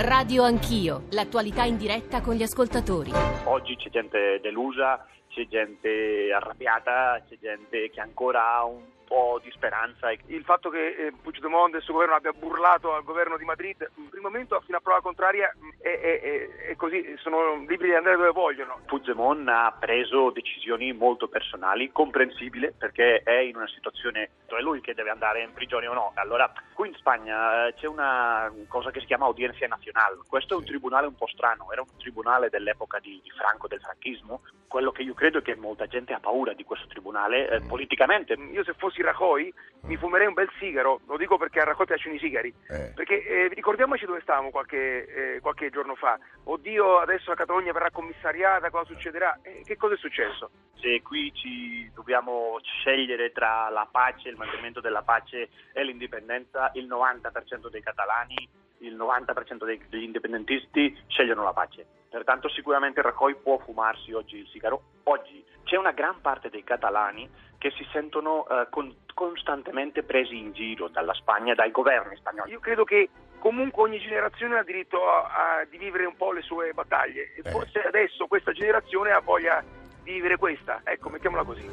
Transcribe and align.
Radio 0.00 0.44
Anch'io, 0.44 1.06
l'attualità 1.10 1.64
in 1.64 1.76
diretta 1.76 2.20
con 2.20 2.34
gli 2.34 2.44
ascoltatori. 2.44 3.10
Oggi 3.46 3.74
c'è 3.74 3.90
gente 3.90 4.38
delusa, 4.40 5.04
c'è 5.26 5.44
gente 5.48 6.30
arrabbiata, 6.32 7.20
c'è 7.28 7.36
gente 7.40 7.90
che 7.90 8.00
ancora 8.00 8.58
ha 8.58 8.64
un 8.64 8.80
po' 9.08 9.40
di 9.42 9.50
speranza. 9.50 10.12
Il 10.26 10.44
fatto 10.44 10.68
che 10.70 10.86
eh, 10.86 11.12
Puigdemont 11.20 11.74
e 11.74 11.78
il 11.78 11.82
suo 11.82 11.94
governo 11.94 12.14
abbia 12.14 12.32
burlato 12.32 12.94
al 12.94 13.02
governo 13.02 13.36
di 13.36 13.44
Madrid, 13.44 13.90
in 13.96 14.08
primo 14.08 14.28
momento 14.28 14.60
fino 14.60 14.76
a 14.76 14.80
prova 14.80 15.00
contraria 15.00 15.52
è, 15.80 15.88
è, 15.88 16.20
è, 16.20 16.48
è 16.68 16.76
così, 16.76 17.16
sono 17.18 17.56
liberi 17.66 17.90
di 17.90 17.94
andare 17.94 18.16
dove 18.16 18.30
vogliono. 18.30 18.80
Puigdemont 18.86 19.48
ha 19.48 19.74
preso 19.78 20.30
decisioni 20.30 20.92
molto 20.92 21.28
personali, 21.28 21.90
comprensibile 21.90 22.74
perché 22.76 23.22
è 23.22 23.38
in 23.38 23.56
una 23.56 23.68
situazione, 23.68 24.30
è 24.46 24.60
lui 24.60 24.80
che 24.80 24.94
deve 24.94 25.10
andare 25.10 25.42
in 25.42 25.52
prigione 25.52 25.86
o 25.86 25.94
no. 25.94 26.12
Allora, 26.14 26.52
qui 26.74 26.88
in 26.88 26.94
Spagna 26.94 27.66
eh, 27.66 27.74
c'è 27.74 27.86
una 27.86 28.52
cosa 28.68 28.90
che 28.90 29.00
si 29.00 29.06
chiama 29.06 29.24
Audiencia 29.24 29.66
Nazionale, 29.66 30.18
questo 30.28 30.54
è 30.54 30.56
un 30.58 30.64
tribunale 30.64 31.06
un 31.06 31.16
po' 31.16 31.26
strano, 31.28 31.72
era 31.72 31.80
un 31.80 31.96
tribunale 31.96 32.50
dell'epoca 32.50 32.98
di, 32.98 33.20
di 33.22 33.30
Franco, 33.30 33.66
del 33.66 33.80
franchismo. 33.80 34.42
Quello 34.68 34.92
che 34.92 35.00
io 35.00 35.14
credo 35.14 35.38
è 35.38 35.42
che 35.42 35.56
molta 35.56 35.86
gente 35.86 36.12
ha 36.12 36.20
paura 36.20 36.52
di 36.52 36.62
questo 36.62 36.86
tribunale 36.88 37.48
eh, 37.48 37.60
politicamente. 37.62 38.34
Io 38.34 38.62
se 38.64 38.74
fossi 38.74 38.97
fossi 38.98 39.02
Rajoy 39.02 39.52
mi 39.82 39.94
mm. 39.94 39.98
fumerei 39.98 40.26
un 40.26 40.34
bel 40.34 40.50
sigaro, 40.58 41.00
lo 41.06 41.16
dico 41.16 41.38
perché 41.38 41.60
a 41.60 41.64
Rajoy 41.64 41.86
piacciono 41.86 42.14
i 42.16 42.18
sigari, 42.18 42.52
eh. 42.68 42.92
perché 42.94 43.24
eh, 43.24 43.48
ricordiamoci 43.48 44.04
dove 44.06 44.20
stavamo 44.20 44.50
qualche, 44.50 45.36
eh, 45.36 45.40
qualche, 45.40 45.70
giorno 45.70 45.94
fa, 45.94 46.18
oddio 46.44 46.98
adesso 46.98 47.30
la 47.30 47.36
Catalogna 47.36 47.72
verrà 47.72 47.90
commissariata, 47.90 48.70
cosa 48.70 48.92
succederà? 48.92 49.38
Eh, 49.42 49.62
che 49.64 49.76
cosa 49.76 49.94
è 49.94 49.98
successo? 49.98 50.50
Se 50.80 51.00
qui 51.02 51.32
ci 51.32 51.90
dobbiamo 51.94 52.58
scegliere 52.62 53.30
tra 53.30 53.68
la 53.68 53.86
pace, 53.90 54.28
il 54.28 54.36
mantenimento 54.36 54.80
della 54.80 55.02
pace 55.02 55.48
e 55.72 55.84
l'indipendenza, 55.84 56.70
il 56.74 56.86
90% 56.88 57.70
dei 57.70 57.82
catalani 57.82 58.66
il 58.80 58.94
90% 58.94 59.64
degli 59.88 60.04
indipendentisti 60.04 60.96
scegliono 61.08 61.42
la 61.42 61.52
pace. 61.52 61.84
Pertanto 62.08 62.48
sicuramente 62.48 63.02
Rajoy 63.02 63.34
può 63.34 63.58
fumarsi 63.58 64.12
oggi 64.12 64.36
il 64.36 64.46
sigaro. 64.52 64.82
Oggi 65.04 65.44
c'è 65.68 65.76
una 65.76 65.92
gran 65.92 66.18
parte 66.22 66.48
dei 66.48 66.64
catalani 66.64 67.28
che 67.58 67.70
si 67.76 67.86
sentono 67.92 68.46
uh, 68.48 68.70
con, 68.70 68.94
costantemente 69.12 70.02
presi 70.02 70.38
in 70.38 70.52
giro 70.52 70.88
dalla 70.88 71.12
Spagna, 71.12 71.54
dai 71.54 71.70
governi 71.70 72.16
spagnoli. 72.16 72.52
Io 72.52 72.58
credo 72.58 72.84
che 72.84 73.10
comunque 73.38 73.82
ogni 73.82 73.98
generazione 73.98 74.58
ha 74.58 74.62
diritto 74.62 74.96
a, 75.06 75.58
a, 75.58 75.64
di 75.68 75.76
vivere 75.76 76.06
un 76.06 76.16
po' 76.16 76.32
le 76.32 76.40
sue 76.40 76.72
battaglie 76.72 77.34
e 77.34 77.42
eh. 77.44 77.50
forse 77.50 77.80
adesso 77.80 78.26
questa 78.26 78.52
generazione 78.52 79.10
ha 79.10 79.20
voglia 79.20 79.62
di 80.02 80.12
vivere 80.12 80.38
questa. 80.38 80.80
Ecco, 80.84 81.10
mettiamola 81.10 81.44
così. 81.44 81.66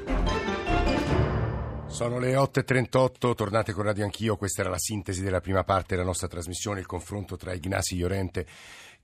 Sono 1.88 2.20
le 2.20 2.34
8.38, 2.34 3.34
tornate 3.34 3.72
con 3.72 3.86
Radio 3.86 4.04
Anch'io, 4.04 4.36
questa 4.36 4.60
era 4.60 4.72
la 4.72 4.78
sintesi 4.78 5.24
della 5.24 5.40
prima 5.40 5.64
parte 5.64 5.96
della 5.96 6.06
nostra 6.06 6.28
trasmissione, 6.28 6.82
il 6.82 6.86
confronto 6.86 7.38
tra 7.38 7.54
Ignasi 7.54 7.98
Llorente 7.98 8.46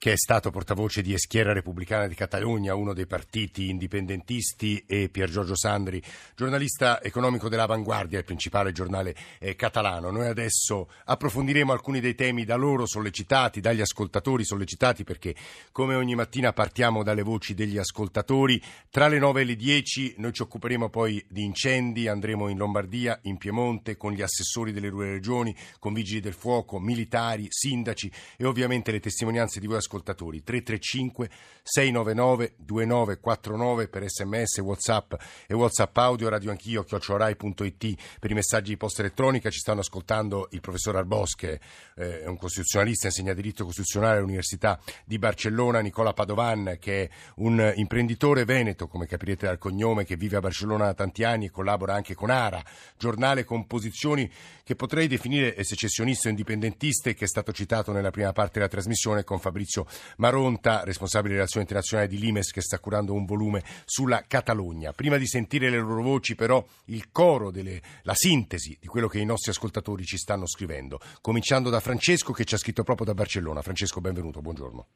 che 0.02 0.10
è 0.10 0.16
stato 0.16 0.50
portavoce 0.50 1.00
di 1.00 1.14
Eschiera 1.14 1.52
Repubblicana 1.52 2.08
di 2.08 2.16
Catalogna, 2.16 2.74
uno 2.74 2.92
dei 2.92 3.06
partiti 3.06 3.68
indipendentisti, 3.68 4.82
e 4.84 5.08
Pier 5.08 5.30
Giorgio 5.30 5.54
Sandri, 5.54 6.02
giornalista 6.34 7.00
economico 7.00 7.48
dell'Avanguardia, 7.48 8.18
il 8.18 8.24
principale 8.24 8.72
giornale 8.72 9.14
eh, 9.38 9.54
catalano. 9.54 10.10
Noi 10.10 10.26
adesso 10.26 10.90
approfondiremo 11.04 11.70
alcuni 11.70 12.00
dei 12.00 12.16
temi 12.16 12.44
da 12.44 12.56
loro 12.56 12.84
sollecitati, 12.84 13.60
dagli 13.60 13.80
ascoltatori 13.80 14.44
sollecitati, 14.44 15.04
perché 15.04 15.36
come 15.70 15.94
ogni 15.94 16.16
mattina 16.16 16.52
partiamo 16.52 17.04
dalle 17.04 17.22
voci 17.22 17.54
degli 17.54 17.78
ascoltatori. 17.78 18.60
Tra 18.90 19.06
le 19.06 19.20
9 19.20 19.42
e 19.42 19.44
le 19.44 19.54
10 19.54 20.14
noi 20.16 20.32
ci 20.32 20.42
occuperemo 20.42 20.90
poi 20.90 21.24
di 21.28 21.44
incendi, 21.44 22.08
andremo 22.08 22.48
in 22.48 22.58
Lombardia, 22.58 23.20
in 23.22 23.38
Piemonte, 23.38 23.96
con 23.96 24.10
gli 24.10 24.22
assessori 24.22 24.72
delle 24.72 24.90
due 24.90 25.12
regioni, 25.12 25.54
con 25.78 25.92
vigili 25.92 26.18
del 26.18 26.34
fuoco, 26.34 26.80
militari, 26.80 27.46
sindaci 27.48 28.10
e 28.36 28.44
ovviamente 28.44 28.90
le 28.90 28.98
testimonianze 28.98 29.60
di 29.60 29.68
voi 29.68 29.76
ascoltatori 29.76 29.90
ascoltatori 29.92 30.42
335 30.42 31.28
699 31.62 32.54
2949 32.56 33.88
per 33.88 34.08
sms, 34.08 34.58
whatsapp 34.58 35.14
e 35.46 35.54
whatsapp 35.54 35.96
audio, 35.98 36.28
radio 36.28 36.50
anch'io, 36.50 36.82
chiocciorai.it 36.82 38.18
per 38.18 38.30
i 38.30 38.34
messaggi 38.34 38.70
di 38.70 38.76
posta 38.76 39.02
elettronica. 39.02 39.50
Ci 39.50 39.58
stanno 39.58 39.80
ascoltando 39.80 40.48
il 40.52 40.60
professor 40.60 40.96
Arbos 40.96 41.34
che 41.34 41.60
eh, 41.94 42.22
è 42.22 42.26
un 42.26 42.36
costituzionalista, 42.36 43.06
insegna 43.06 43.34
diritto 43.34 43.64
costituzionale 43.64 44.18
all'Università 44.18 44.80
di 45.04 45.18
Barcellona, 45.18 45.80
Nicola 45.80 46.12
Padovan 46.12 46.78
che 46.80 47.04
è 47.04 47.10
un 47.36 47.72
imprenditore 47.76 48.44
veneto, 48.44 48.88
come 48.88 49.06
capirete 49.06 49.46
dal 49.46 49.58
cognome, 49.58 50.04
che 50.04 50.16
vive 50.16 50.38
a 50.38 50.40
Barcellona 50.40 50.86
da 50.86 50.94
tanti 50.94 51.22
anni 51.22 51.46
e 51.46 51.50
collabora 51.50 51.94
anche 51.94 52.14
con 52.14 52.30
ARA, 52.30 52.62
giornale 52.96 53.44
con 53.44 53.66
posizioni 53.66 54.30
che 54.64 54.74
potrei 54.74 55.06
definire 55.06 55.62
secessioniste 55.62 56.28
o 56.28 56.30
indipendentiste, 56.30 57.14
che 57.14 57.24
è 57.24 57.28
stato 57.28 57.52
citato 57.52 57.92
nella 57.92 58.10
prima 58.10 58.32
parte 58.32 58.54
della 58.54 58.68
trasmissione 58.68 59.24
con 59.24 59.38
Fabrizio 59.38 59.81
Maronta, 60.18 60.82
responsabile 60.84 61.34
relazioni 61.34 61.62
internazionali 61.62 62.08
di 62.08 62.18
Limes, 62.18 62.50
che 62.50 62.60
sta 62.60 62.78
curando 62.78 63.12
un 63.12 63.24
volume 63.24 63.62
sulla 63.84 64.22
Catalogna. 64.26 64.92
Prima 64.92 65.16
di 65.16 65.26
sentire 65.26 65.70
le 65.70 65.78
loro 65.78 66.02
voci, 66.02 66.34
però, 66.34 66.64
il 66.86 67.10
coro, 67.10 67.50
delle, 67.50 67.80
la 68.02 68.14
sintesi 68.14 68.76
di 68.80 68.86
quello 68.86 69.08
che 69.08 69.18
i 69.18 69.24
nostri 69.24 69.50
ascoltatori 69.50 70.04
ci 70.04 70.16
stanno 70.16 70.46
scrivendo. 70.46 70.98
Cominciando 71.20 71.70
da 71.70 71.80
Francesco, 71.80 72.32
che 72.32 72.44
ci 72.44 72.54
ha 72.54 72.58
scritto 72.58 72.82
proprio 72.82 73.06
da 73.06 73.14
Barcellona. 73.14 73.62
Francesco, 73.62 74.00
benvenuto, 74.00 74.40
buongiorno. 74.40 74.86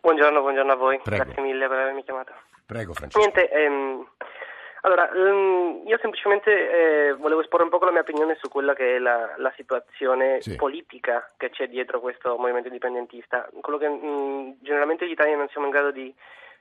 Buongiorno, 0.00 0.40
buongiorno 0.40 0.72
a 0.72 0.76
voi. 0.76 1.00
Prego. 1.02 1.24
Grazie 1.24 1.42
mille 1.42 1.66
per 1.66 1.78
avermi 1.78 2.04
chiamato. 2.04 2.32
Prego, 2.64 2.92
Francesco. 2.92 3.18
Niente, 3.18 3.50
ehm, 3.50 4.06
allora, 4.86 5.10
ehm, 5.10 5.82
io 5.84 5.98
semplicemente 5.98 6.50
eh, 7.08 7.12
volevo 7.14 7.40
esporre 7.40 7.64
un 7.64 7.70
po' 7.70 7.78
la 7.78 7.90
mia 7.90 8.02
opinione 8.02 8.38
su 8.40 8.48
quella 8.48 8.72
che 8.72 8.96
è 8.96 8.98
la, 9.00 9.34
la 9.36 9.52
situazione 9.56 10.40
sì. 10.40 10.54
politica 10.54 11.32
che 11.36 11.50
c'è 11.50 11.66
dietro 11.66 11.98
questo 11.98 12.36
movimento 12.36 12.68
indipendentista. 12.68 13.48
Quello 13.60 13.78
che 13.78 13.88
mh, 13.88 14.06
mm, 14.06 14.50
generalmente 14.60 15.08
gli 15.08 15.10
italiani 15.10 15.38
non 15.38 15.48
siamo 15.48 15.66
in 15.66 15.72
grado 15.72 15.90
di, 15.90 16.14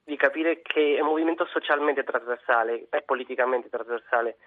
di 0.04 0.18
capire 0.18 0.64
che 0.64 0.96
è 0.98 1.02
un 1.02 1.08
movimento 1.08 1.46
socialmente 1.46 2.04
trasversale 2.04 2.88
e 2.90 3.04
politicamente 3.04 3.70
trasversale. 3.70 4.38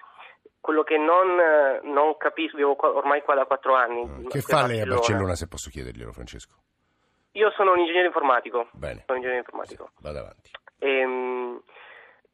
Quello 0.60 0.82
che 0.82 0.98
non, 0.98 1.36
non 1.82 2.16
capisco, 2.16 2.56
vivo 2.56 2.76
ormai 2.80 3.22
qua 3.22 3.36
da 3.36 3.44
quattro 3.44 3.76
anni. 3.76 4.04
Mm. 4.04 4.26
Che 4.26 4.40
fa 4.40 4.66
lei 4.66 4.80
a 4.80 4.86
Barcellona, 4.86 5.36
se 5.36 5.46
posso 5.46 5.70
chiederglielo, 5.70 6.10
Francesco? 6.10 6.56
Io 7.32 7.52
sono 7.52 7.74
un 7.74 7.78
ingegnere 7.78 8.06
informatico. 8.06 8.70
Bene. 8.72 9.04
Sono 9.06 9.18
un 9.18 9.24
ingegnere 9.24 9.38
informatico. 9.38 9.90
Sì, 9.94 10.02
vada 10.02 10.18
avanti. 10.18 10.50
Ehm, 10.80 11.62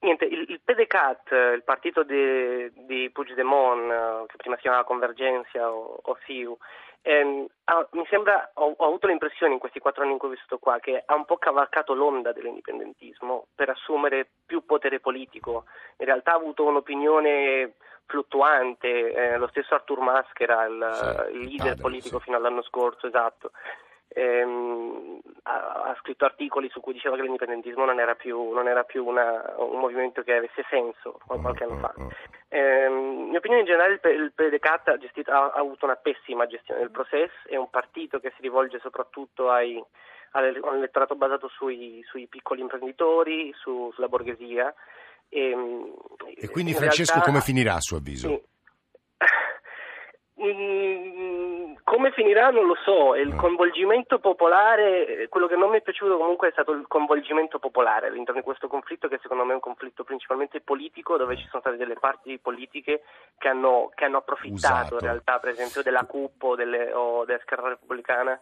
Niente, 0.05 0.27
il, 0.27 0.45
il 0.49 0.61
PDCAT, 0.63 1.31
il 1.55 1.63
partito 1.65 2.03
di, 2.03 2.71
di 2.85 3.09
Puigdemont, 3.11 3.91
eh, 3.91 4.27
che 4.27 4.37
prima 4.37 4.55
si 4.57 4.61
chiamava 4.61 4.85
Convergenza 4.85 5.73
o, 5.73 5.99
o 6.03 6.19
SIU, 6.27 6.55
ehm, 7.01 7.47
ha, 7.65 7.89
mi 7.93 8.05
sembra, 8.11 8.51
ho, 8.53 8.75
ho, 8.77 8.85
avuto 8.85 9.07
l'impressione 9.07 9.55
in 9.55 9.59
questi 9.59 9.79
quattro 9.79 10.03
anni 10.03 10.13
in 10.13 10.19
cui 10.19 10.29
ho 10.29 10.33
vissuto 10.33 10.59
qua, 10.59 10.79
che 10.79 11.03
ha 11.07 11.15
un 11.15 11.25
po' 11.25 11.39
cavalcato 11.39 11.95
l'onda 11.95 12.33
dell'indipendentismo 12.33 13.47
per 13.55 13.71
assumere 13.71 14.29
più 14.45 14.67
potere 14.67 15.01
politico. 15.01 15.65
In 15.97 16.05
realtà 16.05 16.33
ha 16.33 16.37
avuto 16.37 16.65
un'opinione 16.65 17.73
fluttuante, 18.05 19.11
eh, 19.11 19.39
lo 19.39 19.49
stesso 19.49 19.73
Artur 19.73 20.01
Mas, 20.01 20.27
che 20.35 20.43
era 20.43 20.67
il, 20.67 21.29
sì, 21.31 21.37
il 21.37 21.47
leader 21.47 21.69
padre, 21.69 21.81
politico 21.81 22.19
sì. 22.19 22.25
fino 22.25 22.37
all'anno 22.37 22.63
scorso, 22.63 23.07
esatto 23.07 23.53
ehm, 24.15 25.21
ha, 25.43 25.83
ha, 25.89 25.97
scritto 26.01 26.25
articoli 26.25 26.69
su 26.71 26.81
cui 26.81 26.93
diceva 26.93 27.17
che 27.17 27.23
l'indipendentismo 27.23 27.85
non 27.85 28.01
era 28.01 28.15
più, 28.15 28.53
non 28.53 28.69
era 28.69 28.85
più 28.85 29.05
una, 29.05 29.55
un 29.59 29.79
movimento 29.79 30.23
che 30.23 30.35
avesse 30.35 30.65
senso 30.71 31.19
qualche 31.27 31.65
anno 31.65 31.79
fa. 31.79 31.93
Ehm, 32.49 32.93
in 32.93 33.29
mia 33.29 33.39
opinione 33.39 33.63
in 33.63 33.67
generale 33.67 34.01
il 34.15 34.33
PDCAT 34.35 34.89
ha, 34.89 34.97
gestito, 34.97 35.33
ha, 35.33 35.47
ha, 35.47 35.59
avuto 35.59 35.85
una 35.85 35.97
pessima 35.97 36.47
gestione 36.47 36.81
del 36.81 36.91
processo, 36.91 37.35
è 37.47 37.57
un 37.57 37.69
partito 37.69 38.21
che 38.21 38.33
si 38.37 38.43
rivolge 38.43 38.79
soprattutto 38.79 39.51
ai, 39.51 39.83
all'elettorato 40.31 41.17
basato 41.17 41.49
sui, 41.49 42.03
sui 42.09 42.27
piccoli 42.29 42.61
imprenditori, 42.61 43.53
su, 43.55 43.91
sulla 43.93 44.09
borghesia. 44.09 44.73
E, 45.29 45.51
ehm, 45.51 45.95
e 46.37 46.49
quindi 46.49 46.73
Francesco 46.73 47.15
realtà, 47.15 47.31
come 47.31 47.43
finirà 47.43 47.75
a 47.75 47.81
suo 47.81 47.97
avviso? 47.97 48.29
Sì. 48.29 48.43
Mm, 50.43 51.75
come 51.84 52.11
finirà 52.11 52.50
non 52.50 52.67
lo 52.67 52.75
so, 52.85 53.14
il 53.14 53.32
mm. 53.32 53.38
coinvolgimento 53.38 54.19
popolare, 54.19 55.29
quello 55.29 55.47
che 55.47 55.55
non 55.55 55.70
mi 55.70 55.76
è 55.76 55.81
piaciuto 55.81 56.17
comunque 56.17 56.49
è 56.49 56.50
stato 56.50 56.73
il 56.73 56.87
coinvolgimento 56.88 57.61
popolare 57.61 58.09
all'interno 58.09 58.41
di 58.41 58.47
questo 58.47 58.67
conflitto 58.67 59.06
che 59.06 59.20
secondo 59.23 59.44
me 59.44 59.53
è 59.53 59.55
un 59.55 59.61
conflitto 59.61 60.03
principalmente 60.03 60.61
politico 60.61 61.17
dove 61.17 61.37
ci 61.37 61.47
sono 61.49 61.61
state 61.61 61.76
delle 61.76 61.94
parti 61.94 62.38
politiche 62.41 63.03
che 63.38 63.47
hanno, 63.49 63.93
che 63.94 64.06
hanno 64.06 64.17
approfittato 64.17 64.94
Usato. 64.94 64.94
in 64.94 65.00
realtà 65.00 65.38
per 65.38 65.50
esempio 65.50 65.82
della 65.82 66.05
CUP 66.05 66.43
o, 66.43 66.55
delle, 66.56 66.93
o 66.93 67.25
della 67.25 67.41
Scherra 67.43 67.69
Repubblicana 67.69 68.41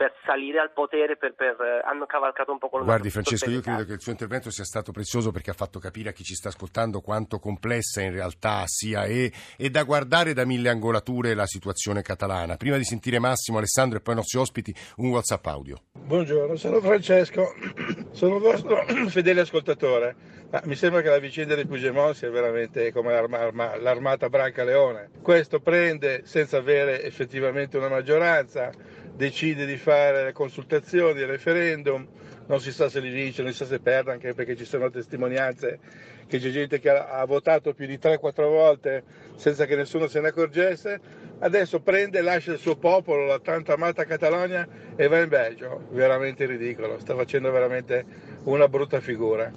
per 0.00 0.14
salire 0.24 0.60
al 0.60 0.72
potere, 0.72 1.18
per, 1.18 1.34
per, 1.34 1.60
eh, 1.60 1.82
hanno 1.84 2.06
cavalcato 2.06 2.52
un 2.52 2.56
po' 2.56 2.70
quello 2.70 2.86
Guardi 2.86 3.10
Francesco, 3.10 3.50
io 3.50 3.60
credo 3.60 3.84
che 3.84 3.92
il 3.92 4.00
suo 4.00 4.12
intervento 4.12 4.50
sia 4.50 4.64
stato 4.64 4.92
prezioso 4.92 5.30
perché 5.30 5.50
ha 5.50 5.52
fatto 5.52 5.78
capire 5.78 6.08
a 6.08 6.12
chi 6.12 6.24
ci 6.24 6.34
sta 6.34 6.48
ascoltando 6.48 7.02
quanto 7.02 7.38
complessa 7.38 8.00
in 8.00 8.10
realtà 8.10 8.62
sia 8.64 9.04
e, 9.04 9.30
e 9.58 9.68
da 9.68 9.82
guardare 9.82 10.32
da 10.32 10.46
mille 10.46 10.70
angolature 10.70 11.34
la 11.34 11.44
situazione 11.44 12.00
catalana. 12.00 12.56
Prima 12.56 12.78
di 12.78 12.84
sentire 12.84 13.18
Massimo, 13.18 13.58
Alessandro 13.58 13.98
e 13.98 14.00
poi 14.00 14.14
i 14.14 14.16
nostri 14.16 14.38
ospiti, 14.38 14.74
un 14.96 15.10
WhatsApp 15.10 15.44
audio. 15.44 15.82
Buongiorno, 15.92 16.56
sono 16.56 16.80
Francesco. 16.80 17.52
Sono 18.12 18.36
un 18.36 18.42
vostro 18.42 18.84
fedele 19.08 19.42
ascoltatore, 19.42 20.16
ma 20.50 20.60
mi 20.64 20.74
sembra 20.74 21.00
che 21.00 21.10
la 21.10 21.20
vicenda 21.20 21.54
di 21.54 21.64
Puigdemont 21.64 22.14
sia 22.14 22.28
veramente 22.28 22.90
come 22.92 23.12
l'arma, 23.12 23.76
l'armata 23.76 24.28
Branca 24.28 24.64
Leone. 24.64 25.10
Questo 25.22 25.60
prende 25.60 26.22
senza 26.24 26.56
avere 26.56 27.04
effettivamente 27.04 27.76
una 27.76 27.88
maggioranza, 27.88 28.72
decide 29.20 29.66
di 29.66 29.76
fare 29.76 30.24
le 30.24 30.32
consultazioni, 30.32 31.20
il 31.20 31.26
referendum, 31.26 32.08
non 32.46 32.58
si 32.58 32.72
sa 32.72 32.88
se 32.88 33.00
li 33.00 33.10
vince, 33.10 33.42
non 33.42 33.52
si 33.52 33.58
sa 33.58 33.66
se 33.66 33.78
perde, 33.78 34.12
anche 34.12 34.32
perché 34.32 34.56
ci 34.56 34.64
sono 34.64 34.88
testimonianze 34.88 35.78
che 36.26 36.38
c'è 36.38 36.48
gente 36.48 36.80
che 36.80 36.88
ha, 36.88 37.22
votato 37.26 37.74
più 37.74 37.86
di 37.86 37.98
3-4 37.98 38.48
volte 38.48 39.04
senza 39.34 39.66
che 39.66 39.76
nessuno 39.76 40.06
se 40.06 40.20
ne 40.20 40.28
accorgesse. 40.28 41.00
Adesso 41.40 41.82
prende 41.82 42.18
e 42.18 42.22
lascia 42.22 42.52
il 42.52 42.58
suo 42.58 42.76
popolo, 42.76 43.26
la 43.26 43.38
tanto 43.40 43.74
amata 43.74 44.04
Catalogna, 44.04 44.66
e 44.96 45.06
va 45.06 45.18
in 45.20 45.28
Belgio. 45.28 45.88
Veramente 45.90 46.46
ridicolo, 46.46 46.98
sta 46.98 47.14
facendo 47.14 47.50
veramente 47.50 48.06
una 48.44 48.68
brutta 48.68 49.00
figura. 49.00 49.52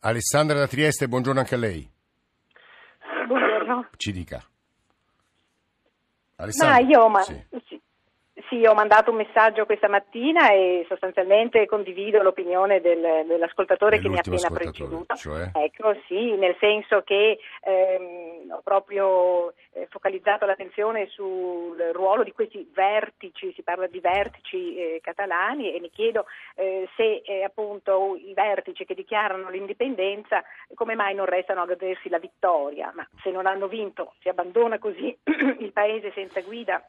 Alessandra 0.00 0.56
da 0.56 0.68
Trieste, 0.68 1.08
buongiorno 1.08 1.40
anche 1.40 1.54
a 1.56 1.58
lei. 1.58 1.90
Buongiorno. 3.26 3.88
Ci 3.96 4.12
dica. 4.12 4.40
Alessandra, 6.36 6.80
ma 6.80 6.88
io, 6.88 7.08
ma, 7.08 7.22
sì. 7.22 7.44
Sì, 8.48 8.64
ho 8.64 8.72
mandato 8.72 9.10
un 9.10 9.16
messaggio 9.18 9.66
questa 9.66 9.88
mattina 9.88 10.50
e 10.52 10.86
sostanzialmente 10.88 11.66
condivido 11.66 12.22
l'opinione 12.22 12.80
del, 12.80 13.26
dell'ascoltatore 13.26 13.98
che 13.98 14.08
mi 14.08 14.16
ha 14.16 14.20
appena 14.24 14.48
preceduto. 14.48 15.14
Cioè? 15.14 15.50
Ecco, 15.52 15.94
sì, 16.06 16.34
nel 16.34 16.56
senso 16.58 17.02
che 17.02 17.38
ehm, 17.62 18.50
ho 18.50 18.60
proprio 18.64 19.52
eh, 19.72 19.86
focalizzato 19.90 20.46
l'attenzione 20.46 21.08
sul 21.08 21.76
ruolo 21.92 22.22
di 22.22 22.32
questi 22.32 22.66
vertici, 22.72 23.52
si 23.52 23.62
parla 23.62 23.86
di 23.86 24.00
vertici 24.00 24.76
eh, 24.76 25.00
catalani 25.02 25.74
e 25.74 25.80
mi 25.80 25.90
chiedo 25.90 26.24
eh, 26.54 26.88
se 26.96 27.22
eh, 27.26 27.44
appunto 27.44 28.16
i 28.16 28.32
vertici 28.32 28.86
che 28.86 28.94
dichiarano 28.94 29.50
l'indipendenza 29.50 30.42
come 30.74 30.94
mai 30.94 31.14
non 31.14 31.26
restano 31.26 31.60
a 31.60 31.66
godersi 31.66 32.08
la 32.08 32.18
vittoria, 32.18 32.92
ma 32.94 33.06
se 33.22 33.30
non 33.30 33.44
hanno 33.44 33.68
vinto 33.68 34.14
si 34.20 34.30
abbandona 34.30 34.78
così 34.78 35.14
il 35.60 35.72
paese 35.72 36.12
senza 36.14 36.40
guida 36.40 36.82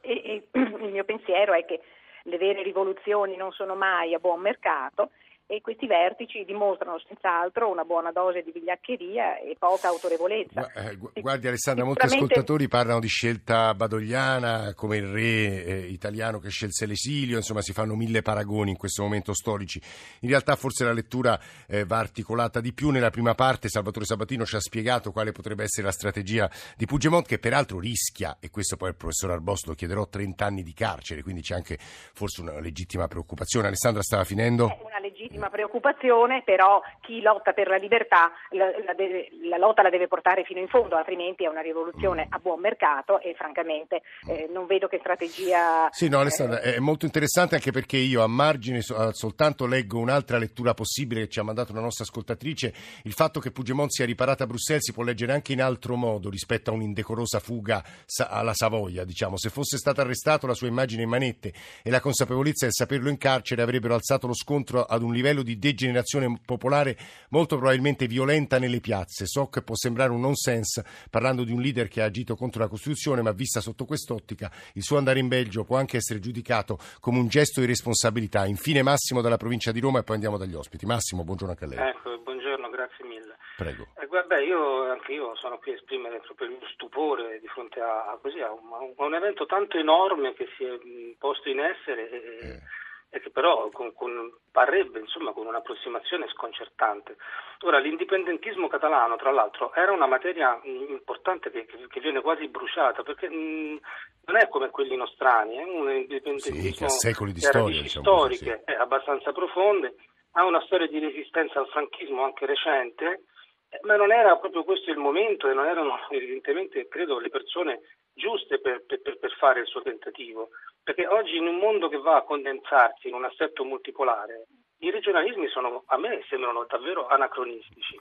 e, 0.00 0.22
e 0.24 0.48
il 0.58 0.90
mio 0.90 1.04
pensiero 1.04 1.52
è 1.52 1.64
che 1.64 1.80
le 2.22 2.36
vere 2.36 2.62
rivoluzioni 2.62 3.36
non 3.36 3.52
sono 3.52 3.74
mai 3.74 4.14
a 4.14 4.18
buon 4.18 4.40
mercato 4.40 5.10
e 5.50 5.62
questi 5.62 5.86
vertici 5.86 6.44
dimostrano 6.44 7.00
senz'altro 7.08 7.70
una 7.70 7.84
buona 7.84 8.12
dose 8.12 8.42
di 8.42 8.52
vigliaccheria 8.52 9.38
e 9.38 9.56
poca 9.58 9.88
autorevolezza. 9.88 10.70
Eh, 10.72 10.98
guardi 11.22 11.48
Alessandra, 11.48 11.86
molti 11.86 12.04
ascoltatori 12.04 12.68
parlano 12.68 13.00
di 13.00 13.08
scelta 13.08 13.72
badogliana 13.72 14.74
come 14.74 14.98
il 14.98 15.06
re 15.06 15.64
eh, 15.64 15.86
italiano 15.86 16.38
che 16.38 16.50
scelse 16.50 16.84
l'esilio, 16.84 17.38
insomma 17.38 17.62
si 17.62 17.72
fanno 17.72 17.94
mille 17.94 18.20
paragoni 18.20 18.72
in 18.72 18.76
questo 18.76 19.02
momento 19.02 19.32
storici. 19.32 19.80
In 20.20 20.28
realtà 20.28 20.54
forse 20.54 20.84
la 20.84 20.92
lettura 20.92 21.40
eh, 21.66 21.86
va 21.86 21.96
articolata 21.96 22.60
di 22.60 22.74
più. 22.74 22.90
Nella 22.90 23.08
prima 23.08 23.34
parte 23.34 23.70
Salvatore 23.70 24.04
Sabatino 24.04 24.44
ci 24.44 24.56
ha 24.56 24.60
spiegato 24.60 25.12
quale 25.12 25.32
potrebbe 25.32 25.62
essere 25.62 25.86
la 25.86 25.92
strategia 25.92 26.50
di 26.76 26.84
Puigdemont 26.84 27.26
che 27.26 27.38
peraltro 27.38 27.80
rischia, 27.80 28.36
e 28.38 28.50
questo 28.50 28.76
poi 28.76 28.90
il 28.90 28.96
professor 28.96 29.30
Arbosto 29.30 29.70
lo 29.70 29.74
chiederò, 29.74 30.06
30 30.06 30.44
anni 30.44 30.62
di 30.62 30.74
carcere, 30.74 31.22
quindi 31.22 31.40
c'è 31.40 31.54
anche 31.54 31.78
forse 31.78 32.42
una 32.42 32.60
legittima 32.60 33.08
preoccupazione. 33.08 33.68
Alessandra 33.68 34.02
stava 34.02 34.24
finendo? 34.24 34.64
Una 34.84 34.98
legittima 35.00 35.37
legittima 35.38 35.48
preoccupazione, 35.48 36.42
però 36.44 36.82
chi 37.00 37.20
lotta 37.20 37.52
per 37.52 37.68
la 37.68 37.76
libertà 37.76 38.30
la, 38.50 38.66
la, 38.84 38.94
deve, 38.94 39.28
la, 39.48 39.56
lotta 39.56 39.82
la 39.82 39.90
deve 39.90 40.08
portare 40.08 40.42
fino 40.44 40.58
in 40.58 40.68
fondo, 40.68 40.96
altrimenti 40.96 41.44
è 41.44 41.48
una 41.48 41.60
rivoluzione 41.60 42.26
a 42.28 42.38
buon 42.38 42.60
mercato 42.60 43.20
e 43.20 43.34
francamente 43.34 44.02
eh, 44.28 44.48
non 44.52 44.66
vedo 44.66 44.88
che 44.88 44.98
strategia... 44.98 45.88
Sì, 45.90 46.08
no 46.08 46.18
Alessandra, 46.18 46.60
eh, 46.60 46.74
è 46.74 46.78
molto 46.78 47.06
interessante 47.06 47.54
anche 47.54 47.70
perché 47.70 47.96
io 47.96 48.22
a 48.22 48.26
margine 48.26 48.80
soltanto 48.82 49.66
leggo 49.66 49.98
un'altra 49.98 50.38
lettura 50.38 50.74
possibile 50.74 51.22
che 51.22 51.28
ci 51.28 51.38
ha 51.38 51.44
mandato 51.44 51.72
una 51.72 51.80
nostra 51.80 52.04
ascoltatrice, 52.04 52.72
il 53.04 53.12
fatto 53.12 53.40
che 53.40 53.50
Puigdemont 53.50 53.90
sia 53.90 54.04
riparato 54.04 54.42
a 54.42 54.46
Bruxelles 54.46 54.84
si 54.84 54.92
può 54.92 55.04
leggere 55.04 55.32
anche 55.32 55.52
in 55.52 55.62
altro 55.62 55.94
modo 55.96 56.28
rispetto 56.28 56.70
a 56.70 56.74
un'indecorosa 56.74 57.38
fuga 57.38 57.82
alla 58.28 58.54
Savoia, 58.54 59.04
diciamo. 59.04 59.36
Se 59.36 59.50
fosse 59.50 59.76
stato 59.76 60.00
arrestato 60.00 60.46
la 60.46 60.54
sua 60.54 60.66
immagine 60.66 61.02
in 61.02 61.08
manette 61.08 61.52
e 61.82 61.90
la 61.90 62.00
consapevolezza 62.00 62.64
del 62.64 62.74
saperlo 62.74 63.08
in 63.08 63.18
carcere 63.18 63.62
avrebbero 63.62 63.94
alzato 63.94 64.26
lo 64.26 64.34
scontro 64.34 64.84
ad 64.84 65.02
un 65.02 65.12
livello 65.12 65.27
livello 65.28 65.42
di 65.42 65.58
degenerazione 65.58 66.40
popolare 66.44 66.96
molto 67.30 67.56
probabilmente 67.56 68.06
violenta 68.06 68.58
nelle 68.58 68.80
piazze. 68.80 69.26
So 69.26 69.48
che 69.48 69.62
può 69.62 69.74
sembrare 69.74 70.10
un 70.10 70.20
nonsense 70.20 70.84
parlando 71.10 71.44
di 71.44 71.52
un 71.52 71.60
leader 71.60 71.88
che 71.88 72.02
ha 72.02 72.06
agito 72.06 72.34
contro 72.34 72.62
la 72.62 72.68
Costituzione, 72.68 73.22
ma 73.22 73.32
vista 73.32 73.60
sotto 73.60 73.84
quest'ottica 73.84 74.50
il 74.74 74.82
suo 74.82 74.96
andare 74.96 75.18
in 75.18 75.28
Belgio 75.28 75.64
può 75.64 75.76
anche 75.76 75.96
essere 75.96 76.20
giudicato 76.20 76.78
come 77.00 77.18
un 77.18 77.28
gesto 77.28 77.60
di 77.60 77.66
responsabilità. 77.66 78.46
Infine 78.46 78.82
Massimo 78.82 79.20
dalla 79.20 79.36
provincia 79.36 79.72
di 79.72 79.80
Roma 79.80 80.00
e 80.00 80.02
poi 80.02 80.14
andiamo 80.14 80.38
dagli 80.38 80.54
ospiti. 80.54 80.86
Massimo, 80.86 81.24
buongiorno 81.24 81.52
anche 81.52 81.64
a 81.64 81.68
lei. 81.68 81.88
Ecco, 81.90 82.18
buongiorno, 82.18 82.70
grazie 82.70 83.04
mille. 83.04 83.36
Prego. 83.56 83.88
Eh, 84.00 84.06
guarda, 84.06 84.38
io, 84.38 84.90
anche 84.90 85.12
io 85.12 85.34
sono 85.36 85.58
qui 85.58 85.72
a 85.72 85.74
esprimere 85.74 86.20
proprio 86.20 86.48
il 86.48 86.56
mio 86.58 86.68
stupore 86.72 87.40
di 87.40 87.48
fronte 87.48 87.80
a, 87.80 88.12
a, 88.12 88.18
così, 88.22 88.40
a, 88.40 88.50
un, 88.52 88.94
a 88.96 89.04
un, 89.04 89.14
evento 89.14 89.46
tanto 89.46 89.78
enorme 89.78 90.32
che 90.34 90.46
si 90.56 90.64
è 90.64 90.78
posto 91.18 91.48
in 91.48 91.60
essere. 91.60 92.10
E, 92.10 92.46
eh 92.46 92.86
e 93.10 93.20
che 93.20 93.30
però 93.30 93.70
con, 93.70 93.94
con, 93.94 94.30
parrebbe 94.52 94.98
insomma, 94.98 95.32
con 95.32 95.46
un'approssimazione 95.46 96.28
sconcertante. 96.28 97.16
Ora, 97.60 97.78
l'indipendentismo 97.78 98.68
catalano, 98.68 99.16
tra 99.16 99.30
l'altro, 99.30 99.72
era 99.74 99.92
una 99.92 100.06
materia 100.06 100.60
importante 100.62 101.50
che, 101.50 101.64
che, 101.64 102.00
viene 102.00 102.20
quasi 102.20 102.48
bruciata, 102.48 103.02
perché 103.02 103.28
mh, 103.28 103.80
non 104.26 104.36
è 104.36 104.48
come 104.48 104.68
quelli 104.70 104.96
nostrani, 104.96 105.56
è 105.56 105.62
un 105.62 105.90
indipendentismo 105.90 106.88
sì, 106.88 107.14
che, 107.14 107.32
di 107.32 107.40
storia, 107.40 107.80
diciamo 107.80 108.04
storiche, 108.04 108.62
sì. 108.66 108.72
abbastanza 108.74 109.32
profonde, 109.32 109.94
ha 110.32 110.44
una 110.44 110.60
storia 110.62 110.86
di 110.86 110.98
resistenza 110.98 111.58
al 111.60 111.68
franchismo 111.68 112.22
anche 112.22 112.44
recente, 112.44 113.22
eh, 113.70 113.80
ma 113.82 113.96
non 113.96 114.12
era 114.12 114.36
proprio 114.36 114.64
questo 114.64 114.90
il 114.90 114.98
momento 114.98 115.48
e 115.48 115.54
non 115.54 115.66
erano 115.66 115.98
evidentemente, 116.10 116.86
credo, 116.88 117.18
le 117.18 117.30
persone 117.30 117.80
giuste 118.18 118.60
per, 118.60 118.84
per, 118.84 119.00
per, 119.00 119.32
fare 119.38 119.60
il 119.60 119.66
suo 119.66 119.80
tentativo, 119.80 120.50
perché 120.82 121.06
oggi 121.06 121.36
in 121.36 121.46
un 121.46 121.56
mondo 121.56 121.88
che 121.88 121.96
va 121.96 122.16
a 122.16 122.22
condensarsi 122.22 123.08
in 123.08 123.14
un 123.14 123.24
assetto 123.24 123.64
multipolare, 123.64 124.46
i 124.80 124.90
regionalismi 124.90 125.48
sono, 125.48 125.84
a 125.86 125.96
me 125.96 126.22
sembrano 126.28 126.66
davvero 126.68 127.06
anacronistici. 127.06 127.98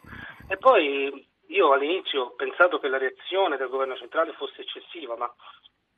E 0.50 0.58
poi 0.58 1.26
io 1.48 1.72
all'inizio 1.72 2.24
ho 2.24 2.36
pensato 2.36 2.80
che 2.80 2.88
la 2.88 2.98
reazione 2.98 3.58
del 3.58 3.70
governo 3.70 3.96
centrale 3.96 4.34
fosse 4.34 4.62
eccessiva, 4.62 5.16
ma 5.16 5.34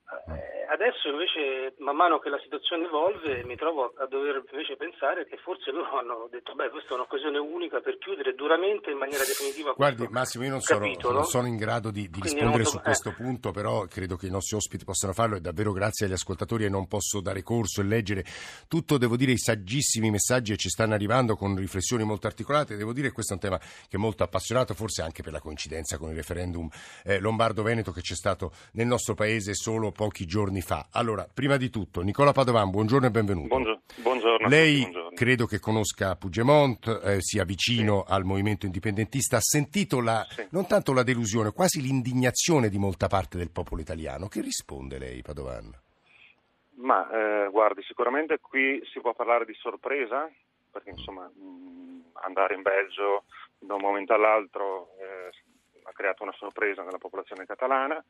eh, 0.10 0.66
adesso 0.70 1.10
invece, 1.10 1.76
man 1.80 1.96
mano 1.96 2.18
che 2.18 2.30
la 2.30 2.40
situazione 2.42 2.86
evolve, 2.86 3.44
mi 3.44 3.56
trovo 3.56 3.94
a 3.98 4.08
dover 4.08 4.42
invece 4.50 4.76
pensare 4.76 5.26
che 5.28 5.38
forse 5.38 5.72
loro 5.72 5.98
hanno 6.00 6.28
detto, 6.32 6.56
beh, 6.56 6.70
questa 6.70 6.92
è 6.92 6.94
un'occasione 6.94 7.38
unica 7.38 7.80
per 7.80 7.98
chiudere 8.00 8.34
duramente 8.34 8.90
in 8.90 8.98
maniera 8.98 9.24
definitiva 9.24 9.74
Guardi, 9.74 10.08
Massimo, 10.10 10.46
io 10.46 10.50
non 10.50 10.62
sono, 10.62 10.86
non 11.12 11.26
sono, 11.26 11.48
in 11.48 11.58
grado 11.58 11.92
di, 11.92 12.10
di 12.10 12.20
rispondere 12.22 12.66
su 12.66 12.80
questo 12.80 13.10
eh. 13.10 13.14
punto, 13.14 13.52
però 13.52 13.86
credo 13.86 14.16
che 14.16 14.26
i 14.26 14.32
nostri 14.32 14.56
ospiti 14.56 14.84
possano 14.84 15.14
farlo 15.14 15.36
e 15.36 15.42
davvero 15.42 15.72
grazie 15.72 16.08
agli 16.08 16.14
ascoltatori 16.14 16.66
e 16.66 16.70
non 16.70 16.88
posso 16.88 17.22
dare 17.22 17.44
corso 17.44 17.82
e 17.82 17.84
leggere 17.84 18.24
tutto, 18.68 18.98
devo 18.98 19.16
dire, 19.16 19.32
i 19.32 19.38
saggissimi 19.38 20.10
messaggi 20.10 20.54
che 20.54 20.58
ci 20.58 20.70
stanno 20.70 20.96
arrivando 20.96 21.36
con 21.36 21.56
riflessioni 21.56 22.04
molto 22.04 22.26
articolate. 22.26 22.78
Devo 22.78 22.94
dire 22.94 23.10
che 23.10 23.14
questo 23.14 23.34
è 23.34 23.36
un 23.36 23.42
tema 23.42 23.60
che 23.60 23.96
è 23.96 23.98
molto 23.98 24.24
appassionato, 24.24 24.74
forse 24.74 25.04
anche 25.04 25.22
per 25.22 25.34
la 25.34 25.40
coincidenza 25.40 25.98
con 25.98 26.10
il 26.10 26.16
referendum 26.16 26.68
eh, 27.04 27.20
Lombardo-Veneto 27.20 27.92
che 27.92 28.02
c'è 28.02 28.16
stato 28.16 28.52
nel 28.74 28.88
nostro 28.88 29.14
paese 29.14 29.54
solo 29.54 29.92
pochi 30.00 30.26
giorni 30.26 30.62
fa. 30.62 30.88
Allora, 30.94 31.28
prima 31.28 31.58
di 31.58 31.70
tutto, 31.70 32.00
Nicola 32.00 32.32
Padovan, 32.32 32.70
buongiorno 32.70 33.08
e 33.08 33.12
benvenuto. 33.12 33.48
Buongiorno. 33.50 33.82
buongiorno 33.98 34.48
Lei 34.48 34.80
buongiorno. 34.80 35.10
credo 35.14 35.46
che 35.46 35.60
conosca 35.60 36.16
Puigdemont, 36.16 37.02
eh, 37.04 37.18
sia 37.20 37.44
vicino 37.44 38.06
sì. 38.08 38.14
al 38.14 38.24
movimento 38.24 38.66
indipendentista, 38.66 39.36
ha 39.36 39.42
sentito 39.42 40.00
la, 40.00 40.26
sì. 40.30 40.48
non 40.52 40.68
tanto 40.68 40.94
la 40.94 41.04
delusione, 41.04 41.52
quasi 41.52 41.82
l'indignazione 41.82 42.70
di 42.70 42.78
molta 42.78 43.08
parte 43.08 43.38
del 43.38 43.52
popolo 43.52 43.82
italiano. 43.82 44.30
Che 44.30 44.40
risponde 44.40 45.00
lei, 45.00 45.22
Padovan? 45.22 45.70
Ma 46.76 47.10
eh, 47.12 47.50
guardi, 47.50 47.84
sicuramente 47.84 48.40
qui 48.40 48.82
si 48.94 49.02
può 49.02 49.14
parlare 49.14 49.44
di 49.44 49.54
sorpresa, 49.56 50.32
perché 50.72 50.92
insomma 50.92 51.26
mh, 51.28 52.12
andare 52.24 52.56
in 52.56 52.62
Belgio 52.62 53.26
da 53.60 53.74
un 53.74 53.82
momento 53.82 54.14
all'altro 54.14 54.92
eh, 54.98 55.30
ha 55.84 55.92
creato 55.92 56.24
una 56.24 56.36
sorpresa 56.38 56.84
nella 56.84 57.00
popolazione 57.00 57.46
catalana 57.46 58.02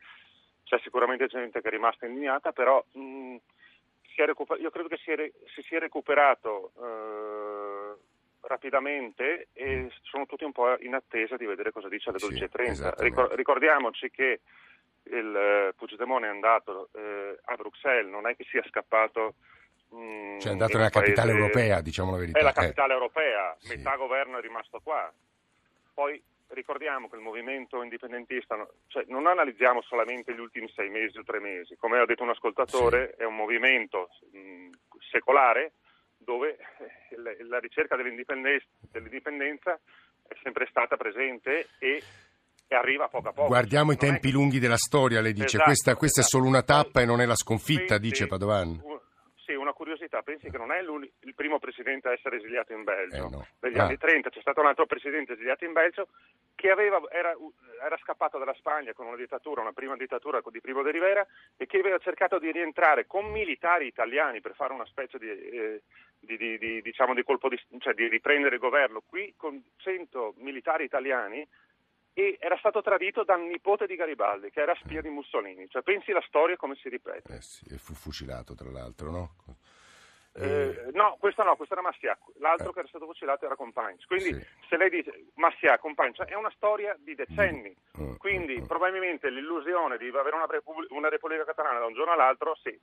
c'è 0.69 0.79
sicuramente 0.83 1.25
gente 1.25 1.61
che 1.61 1.67
è 1.67 1.71
rimasta 1.71 2.05
indignata, 2.05 2.51
però 2.51 2.83
mh, 2.91 3.37
recuper- 4.15 4.61
io 4.61 4.69
credo 4.69 4.87
che 4.87 4.97
si, 4.97 5.15
re- 5.15 5.33
si 5.55 5.63
sia 5.63 5.79
recuperato 5.79 6.71
eh, 6.77 7.97
rapidamente 8.41 9.47
e 9.53 9.89
sono 10.03 10.27
tutti 10.27 10.43
un 10.43 10.51
po' 10.51 10.77
in 10.79 10.93
attesa 10.93 11.37
di 11.37 11.47
vedere 11.47 11.71
cosa 11.71 11.89
dice 11.89 12.11
le 12.11 12.17
12.30. 12.19 12.73
Sì, 12.73 13.03
Ricor- 13.03 13.33
ricordiamoci 13.33 14.11
che 14.11 14.41
il 15.05 15.35
eh, 15.35 15.73
Puigdemont 15.75 16.23
è 16.23 16.27
andato 16.27 16.89
eh, 16.93 17.39
a 17.45 17.55
Bruxelles, 17.55 18.11
non 18.11 18.27
è 18.27 18.35
che 18.35 18.45
sia 18.47 18.63
scappato 18.67 19.33
mh, 19.89 20.37
cioè 20.37 20.49
è 20.49 20.51
andato 20.51 20.77
nella 20.77 20.89
paese... 20.91 21.13
capitale 21.13 21.31
europea, 21.31 21.81
diciamo 21.81 22.11
la 22.11 22.17
verità. 22.17 22.37
È 22.37 22.43
la 22.43 22.51
capitale 22.51 22.91
eh. 22.93 22.95
europea, 22.95 23.57
metà 23.63 23.91
sì. 23.91 23.97
governo 23.97 24.37
è 24.37 24.41
rimasto 24.41 24.79
qua. 24.83 25.11
Poi 25.95 26.21
ricordiamo 26.49 27.09
che 27.09 27.15
il 27.15 27.21
movimento 27.21 27.81
indipendentista, 27.83 28.55
cioè 28.87 29.05
non 29.07 29.27
analizziamo 29.27 29.81
solamente 29.81 30.33
gli 30.33 30.39
ultimi 30.39 30.69
sei 30.75 30.89
mesi 30.89 31.17
o 31.17 31.23
tre 31.23 31.39
mesi, 31.39 31.75
come 31.75 31.99
ha 31.99 32.05
detto 32.05 32.23
un 32.23 32.29
ascoltatore, 32.29 33.13
sì. 33.15 33.23
è 33.23 33.25
un 33.25 33.35
movimento 33.35 34.09
mh, 34.31 34.69
secolare 35.11 35.73
dove 36.17 36.57
eh, 36.57 37.43
la 37.45 37.59
ricerca 37.59 37.95
dell'indipendenza, 37.95 38.65
dell'indipendenza 38.91 39.79
è 40.27 40.35
sempre 40.43 40.67
stata 40.69 40.95
presente 40.97 41.69
e 41.79 42.03
arriva 42.75 43.07
poco 43.07 43.29
a 43.29 43.33
poco. 43.33 43.47
Guardiamo 43.47 43.91
i 43.91 43.97
tempi 43.97 44.29
è... 44.29 44.31
lunghi 44.31 44.59
della 44.59 44.77
storia, 44.77 45.21
le 45.21 45.31
dice. 45.31 45.57
Esatto, 45.57 45.63
questa, 45.63 45.95
questa 45.95 46.21
esatto. 46.21 46.37
è 46.37 46.39
solo 46.39 46.49
una 46.49 46.63
tappa 46.63 47.01
e 47.01 47.05
non 47.05 47.19
è 47.21 47.25
la 47.25 47.35
sconfitta, 47.35 47.97
pensi, 47.97 48.09
dice 48.09 48.27
Padovan. 48.27 48.88
Curiosità. 49.79 50.21
Pensi 50.23 50.49
che 50.49 50.57
non 50.57 50.73
è 50.73 50.79
il 50.81 51.35
primo 51.35 51.57
presidente 51.57 52.09
a 52.09 52.11
essere 52.11 52.35
esiliato 52.35 52.73
in 52.73 52.83
Belgio. 52.83 53.27
Eh 53.27 53.29
no. 53.29 53.47
Negli 53.61 53.77
ah. 53.77 53.85
anni 53.85 53.97
30 53.97 54.29
c'è 54.29 54.41
stato 54.41 54.59
un 54.59 54.67
altro 54.67 54.85
presidente 54.85 55.33
esiliato 55.33 55.63
in 55.63 55.71
Belgio 55.71 56.09
che 56.53 56.69
aveva, 56.69 57.01
era, 57.09 57.33
era, 57.81 57.97
scappato 58.03 58.37
dalla 58.37 58.53
Spagna 58.55 58.91
con 58.91 59.07
una 59.07 59.15
dittatura, 59.15 59.61
una 59.61 59.71
prima 59.71 59.95
dittatura 59.95 60.41
di 60.51 60.59
Primo 60.59 60.81
de 60.81 60.91
Rivera 60.91 61.25
e 61.55 61.65
che 61.65 61.79
aveva 61.79 61.97
cercato 61.99 62.39
di 62.39 62.51
rientrare 62.51 63.07
con 63.07 63.31
militari 63.31 63.87
italiani 63.87 64.41
per 64.41 64.53
fare 64.53 64.73
una 64.73 64.85
specie 64.85 65.17
di, 65.17 65.29
eh, 65.29 65.81
di, 66.19 66.35
di, 66.35 66.57
di 66.57 66.81
diciamo, 66.81 67.13
colpo 67.23 67.47
di, 67.47 67.57
cioè 67.77 67.93
di 67.93 68.09
riprendere 68.09 68.55
il 68.55 68.61
governo. 68.61 69.01
Qui 69.07 69.33
con 69.37 69.63
100 69.77 70.33
militari 70.39 70.83
italiani 70.83 71.47
e 72.19 72.37
era 72.41 72.57
stato 72.57 72.81
tradito 72.81 73.23
dal 73.23 73.41
nipote 73.41 73.85
di 73.85 73.95
Garibaldi, 73.95 74.49
che 74.49 74.59
era 74.59 74.75
spia 74.81 75.01
di 75.01 75.07
Mussolini. 75.07 75.69
Cioè, 75.69 75.83
pensi 75.83 76.11
la 76.11 76.23
storia 76.27 76.57
come 76.57 76.75
si 76.75 76.89
ripete. 76.89 77.33
Eh 77.33 77.41
sì, 77.41 77.65
e 77.73 77.77
fu 77.77 77.93
fucilato, 77.93 78.55
tra 78.55 78.69
l'altro, 78.69 79.09
no? 79.09 79.35
Eh, 80.33 80.43
eh 80.43 80.91
no, 80.93 81.17
questo 81.19 81.43
no, 81.43 81.55
questo 81.55 81.73
era 81.73 81.83
Massià, 81.83 82.17
l'altro 82.39 82.69
eh. 82.69 82.73
che 82.73 82.79
era 82.79 82.87
stato 82.87 83.05
fucilato 83.05 83.45
era 83.45 83.55
Compagni. 83.55 83.97
Quindi 84.05 84.33
sì. 84.33 84.45
se 84.67 84.77
lei 84.77 84.89
dice 84.89 85.25
Massià, 85.35 85.77
Compagni, 85.79 86.13
cioè, 86.13 86.27
è 86.27 86.35
una 86.35 86.51
storia 86.55 86.95
di 86.99 87.15
decenni. 87.15 87.75
Mm. 87.99 88.03
mm 88.03 88.15
Quindi 88.17 88.59
mm. 88.59 88.65
probabilmente 88.65 89.29
l'illusione 89.29 89.97
di 89.97 90.07
avere 90.07 90.35
una, 90.35 90.45
Repubblica, 90.45 90.93
una 90.93 91.09
Repubblica 91.09 91.45
Catalana 91.45 91.79
da 91.79 91.85
un 91.85 91.93
giorno 91.93 92.13
all'altro, 92.13 92.55
sì, 92.61 92.77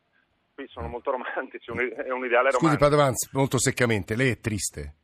qui 0.55 0.67
sono 0.69 0.89
molto 0.89 1.11
romantici, 1.13 1.71
è 1.71 2.11
un 2.11 2.25
ideale 2.25 2.51
romantico. 2.51 2.67
Scusi 2.67 2.77
Padovan, 2.79 3.13
molto 3.33 3.59
seccamente, 3.59 4.17
lei 4.17 4.31
è 4.33 4.41
triste? 4.41 4.95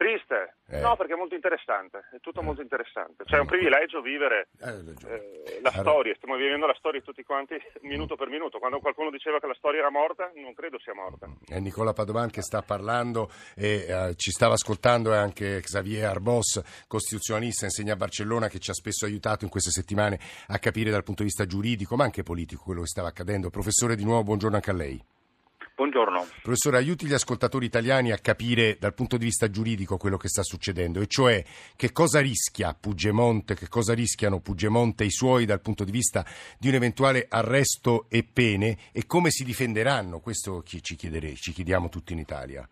Triste? 0.00 0.56
Eh. 0.70 0.80
No, 0.80 0.96
perché 0.96 1.12
è 1.12 1.16
molto 1.16 1.34
interessante, 1.34 2.08
è 2.10 2.20
tutto 2.20 2.40
eh. 2.40 2.42
molto 2.42 2.62
interessante. 2.62 3.24
Cioè 3.26 3.36
è 3.36 3.40
un 3.42 3.46
privilegio 3.46 4.00
vivere 4.00 4.48
eh, 4.58 5.60
la 5.60 5.72
storia, 5.72 6.14
stiamo 6.14 6.36
vivendo 6.36 6.64
la 6.64 6.74
storia 6.78 7.02
tutti 7.02 7.22
quanti 7.22 7.60
minuto 7.82 8.16
per 8.16 8.28
minuto. 8.28 8.58
Quando 8.58 8.78
qualcuno 8.78 9.10
diceva 9.10 9.38
che 9.38 9.46
la 9.46 9.54
storia 9.58 9.80
era 9.80 9.90
morta, 9.90 10.32
non 10.36 10.54
credo 10.54 10.78
sia 10.78 10.94
morta. 10.94 11.28
È 11.46 11.58
Nicola 11.58 11.92
Padovan 11.92 12.30
che 12.30 12.40
sta 12.40 12.62
parlando 12.62 13.30
e 13.54 13.84
eh, 13.86 14.14
ci 14.16 14.30
stava 14.30 14.54
ascoltando 14.54 15.12
anche 15.12 15.60
Xavier 15.60 16.08
Arbos, 16.08 16.86
costituzionalista, 16.88 17.66
insegna 17.66 17.92
a 17.92 17.96
Barcellona, 17.96 18.48
che 18.48 18.58
ci 18.58 18.70
ha 18.70 18.74
spesso 18.74 19.04
aiutato 19.04 19.44
in 19.44 19.50
queste 19.50 19.70
settimane 19.70 20.18
a 20.46 20.58
capire 20.58 20.90
dal 20.90 21.02
punto 21.02 21.20
di 21.20 21.28
vista 21.28 21.44
giuridico, 21.44 21.96
ma 21.96 22.04
anche 22.04 22.22
politico, 22.22 22.62
quello 22.64 22.80
che 22.80 22.86
stava 22.86 23.08
accadendo. 23.08 23.50
Professore, 23.50 23.96
di 23.96 24.04
nuovo 24.04 24.22
buongiorno 24.22 24.56
anche 24.56 24.70
a 24.70 24.74
lei. 24.74 25.09
Buongiorno. 25.80 26.26
Professore, 26.42 26.76
aiuti 26.76 27.06
gli 27.06 27.14
ascoltatori 27.14 27.64
italiani 27.64 28.12
a 28.12 28.18
capire 28.18 28.76
dal 28.78 28.92
punto 28.92 29.16
di 29.16 29.24
vista 29.24 29.48
giuridico 29.48 29.96
quello 29.96 30.18
che 30.18 30.28
sta 30.28 30.42
succedendo, 30.42 31.00
e 31.00 31.06
cioè 31.06 31.42
che 31.74 31.90
cosa 31.90 32.20
rischia 32.20 32.76
Puigdemont, 32.78 33.54
che 33.54 33.66
cosa 33.66 33.94
rischiano 33.94 34.40
Puigdemont 34.40 35.00
e 35.00 35.06
i 35.06 35.10
suoi 35.10 35.46
dal 35.46 35.62
punto 35.62 35.84
di 35.84 35.90
vista 35.90 36.22
di 36.58 36.68
un 36.68 36.74
eventuale 36.74 37.24
arresto 37.26 38.04
e 38.10 38.28
pene 38.30 38.76
e 38.92 39.06
come 39.06 39.30
si 39.30 39.42
difenderanno, 39.42 40.20
questo 40.20 40.62
ci, 40.64 40.82
ci 40.82 40.96
chiediamo 40.96 41.88
tutti 41.88 42.12
in 42.12 42.18
Italia. 42.18 42.68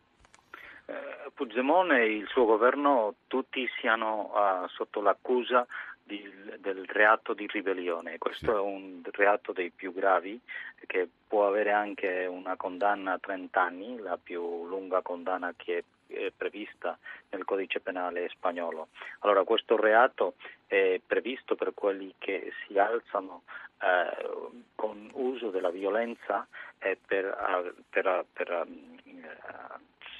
Eh, 0.84 1.30
Puigdemont 1.32 1.90
e 1.92 2.14
il 2.14 2.26
suo 2.28 2.44
governo 2.44 3.14
tutti 3.26 3.66
siano 3.80 4.32
uh, 4.34 4.68
sotto 4.68 5.00
l'accusa 5.00 5.66
di, 6.08 6.32
del 6.58 6.86
reato 6.86 7.34
di 7.34 7.46
ribellione. 7.46 8.16
Questo 8.18 8.46
sì. 8.46 8.56
è 8.56 8.58
un 8.58 9.02
reato 9.12 9.52
dei 9.52 9.70
più 9.70 9.92
gravi 9.92 10.40
che 10.86 11.06
può 11.28 11.46
avere 11.46 11.70
anche 11.70 12.24
una 12.26 12.56
condanna 12.56 13.12
a 13.12 13.18
30 13.18 13.60
anni, 13.60 13.98
la 13.98 14.18
più 14.20 14.66
lunga 14.66 15.02
condanna 15.02 15.52
che 15.54 15.84
è 16.06 16.32
prevista 16.34 16.98
nel 17.30 17.44
codice 17.44 17.80
penale 17.80 18.30
spagnolo. 18.30 18.88
Allora 19.20 19.44
questo 19.44 19.76
reato 19.76 20.34
è 20.66 20.98
previsto 21.06 21.54
per 21.54 21.74
quelli 21.74 22.14
che 22.16 22.52
si 22.66 22.78
alzano 22.78 23.42
eh, 23.80 24.56
con 24.74 25.10
uso 25.12 25.50
della 25.50 25.70
violenza 25.70 26.46
eh, 26.78 26.96
per, 27.06 27.26
eh, 27.26 27.74
per, 27.90 28.24
per 28.32 28.50
eh, 28.50 28.66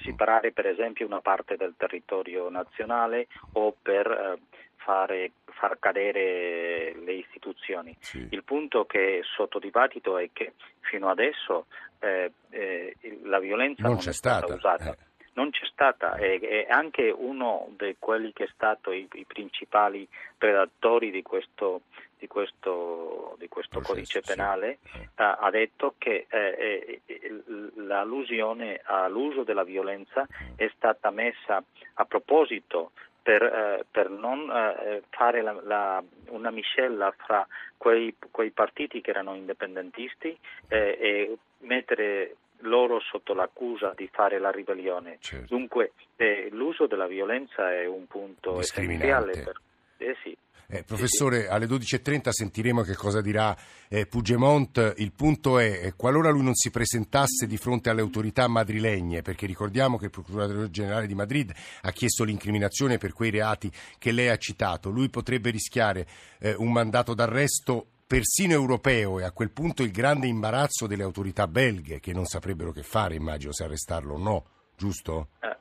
separare 0.03 0.51
per 0.51 0.67
esempio 0.67 1.05
una 1.05 1.21
parte 1.21 1.57
del 1.57 1.73
territorio 1.75 2.49
nazionale 2.49 3.27
o 3.53 3.75
per 3.81 4.07
eh, 4.07 4.48
fare, 4.89 5.33
far 5.45 5.77
cadere 5.77 6.95
le 6.95 7.13
istituzioni. 7.13 7.95
Sì. 7.99 8.27
Il 8.31 8.43
punto 8.43 8.85
che 8.85 9.19
è 9.19 9.21
sotto 9.35 9.59
dibattito 9.59 10.17
è 10.17 10.31
che 10.33 10.53
fino 10.79 11.09
adesso 11.09 11.67
eh, 11.99 12.31
eh, 12.49 12.95
la 13.23 13.37
violenza 13.37 13.83
non, 13.83 13.97
non 13.97 14.07
è 14.07 14.11
stata, 14.11 14.47
stata 14.47 14.53
usata. 14.55 14.91
Eh. 14.91 15.07
Non 15.33 15.51
c'è 15.51 15.65
stata 15.71 16.15
e, 16.15 16.39
e, 16.41 16.65
anche 16.67 17.13
uno 17.15 17.69
di 17.77 17.95
quelli 17.99 18.33
che 18.33 18.45
è 18.45 18.49
stato 18.51 18.91
i, 18.91 19.07
i 19.13 19.25
principali 19.25 20.05
predatori 20.37 21.11
di 21.11 21.21
questo, 21.21 21.81
di 22.17 22.27
questo, 22.27 23.35
di 23.37 23.47
questo 23.47 23.79
codice 23.79 24.21
penale 24.21 24.79
sì. 24.91 25.07
ha, 25.15 25.35
ha, 25.35 25.49
detto 25.51 25.93
che 25.97 26.25
eh, 26.27 27.01
eh, 27.05 27.43
l'allusione 27.75 28.81
all'uso 28.83 29.43
della 29.43 29.63
violenza 29.63 30.23
mm. 30.23 30.53
è 30.55 30.69
stata 30.75 31.09
messa 31.11 31.63
a 31.93 32.05
proposito 32.05 32.91
per, 33.21 33.43
eh, 33.43 33.85
per 33.89 34.09
non 34.09 34.49
eh, 34.49 35.03
fare 35.09 35.41
la, 35.41 35.59
la, 35.63 36.03
una 36.29 36.51
miscela 36.51 37.13
fra 37.17 37.45
quei, 37.77 38.15
quei, 38.31 38.51
partiti 38.51 39.01
che 39.01 39.11
erano 39.11 39.35
indipendentisti 39.35 40.37
eh, 40.67 40.97
e 40.99 41.37
mettere 41.59 42.35
loro 42.63 42.99
sotto 42.99 43.33
l'accusa 43.33 43.93
di 43.95 44.09
fare 44.11 44.39
la 44.39 44.51
ribellione. 44.51 45.17
Certo. 45.19 45.55
Dunque 45.55 45.93
eh, 46.15 46.49
l'uso 46.51 46.87
della 46.87 47.07
violenza 47.07 47.71
è 47.71 47.85
un 47.85 48.07
punto 48.07 48.59
essenziale. 48.59 49.31
Per, 49.31 49.61
eh 49.97 50.15
sì, 50.23 50.35
eh, 50.71 50.83
professore, 50.83 51.47
alle 51.47 51.65
12.30 51.65 52.29
sentiremo 52.29 52.83
che 52.83 52.95
cosa 52.95 53.21
dirà 53.21 53.57
eh, 53.87 54.05
Puigdemont. 54.05 54.93
Il 54.97 55.11
punto 55.13 55.57
è, 55.57 55.81
eh, 55.83 55.93
qualora 55.95 56.29
lui 56.29 56.43
non 56.43 56.53
si 56.53 56.69
presentasse 56.69 57.47
di 57.47 57.57
fronte 57.57 57.89
alle 57.89 58.01
autorità 58.01 58.47
madrilegne, 58.47 59.23
perché 59.23 59.47
ricordiamo 59.47 59.97
che 59.97 60.05
il 60.05 60.11
procuratore 60.11 60.69
generale 60.69 61.07
di 61.07 61.15
Madrid 61.15 61.51
ha 61.81 61.91
chiesto 61.91 62.23
l'incriminazione 62.23 62.97
per 62.99 63.13
quei 63.13 63.31
reati 63.31 63.71
che 63.97 64.11
lei 64.11 64.29
ha 64.29 64.37
citato, 64.37 64.89
lui 64.89 65.09
potrebbe 65.09 65.49
rischiare 65.49 66.07
eh, 66.39 66.53
un 66.53 66.71
mandato 66.71 67.15
d'arresto 67.15 67.87
persino 68.05 68.53
europeo 68.53 69.19
e 69.19 69.23
a 69.23 69.31
quel 69.31 69.51
punto 69.51 69.83
il 69.83 69.91
grande 69.91 70.27
imbarazzo 70.27 70.87
delle 70.87 71.03
autorità 71.03 71.47
belghe 71.47 71.99
che 71.99 72.13
non 72.13 72.25
saprebbero 72.25 72.71
che 72.71 72.83
fare, 72.83 73.15
immagino, 73.15 73.53
se 73.53 73.63
arrestarlo 73.63 74.15
o 74.15 74.17
no, 74.17 74.45
giusto? 74.75 75.29
Eh, 75.41 75.58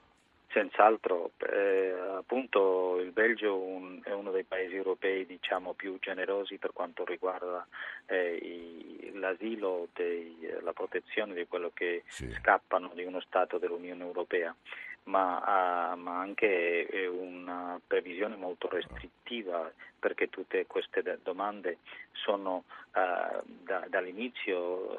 senz'altro, 0.59 1.31
eh, 1.53 1.95
appunto 2.17 2.99
il 2.99 3.13
Belgio 3.13 3.57
un, 3.57 4.01
è 4.03 4.13
uno 4.13 4.33
dei 4.33 4.43
paesi 4.43 4.75
europei 4.75 5.25
diciamo, 5.25 5.75
più 5.75 5.99
generosi 6.01 6.57
per 6.59 6.73
quanto 6.73 7.05
riguarda 7.05 7.65
eh, 8.07 8.35
i, 8.35 9.13
l'asilo, 9.15 9.89
dei, 9.95 10.37
la 10.63 10.73
protezione 10.73 11.35
di 11.35 11.47
quello 11.47 11.71
che 11.73 12.03
sì. 12.07 12.29
scappano 12.33 12.91
di 12.95 13.05
uno 13.05 13.21
Stato 13.21 13.59
dell'Unione 13.59 14.03
Europea. 14.03 14.55
Ma, 15.05 15.39
uh, 15.39 15.97
ma 15.97 16.19
anche 16.19 16.87
una 17.11 17.81
previsione 17.87 18.37
molto 18.37 18.69
restrittiva 18.69 19.73
perché 19.99 20.29
tutte 20.29 20.67
queste 20.67 21.19
domande 21.23 21.79
sono 22.13 22.65
uh, 22.93 23.41
da, 23.43 23.87
dall'inizio 23.89 24.99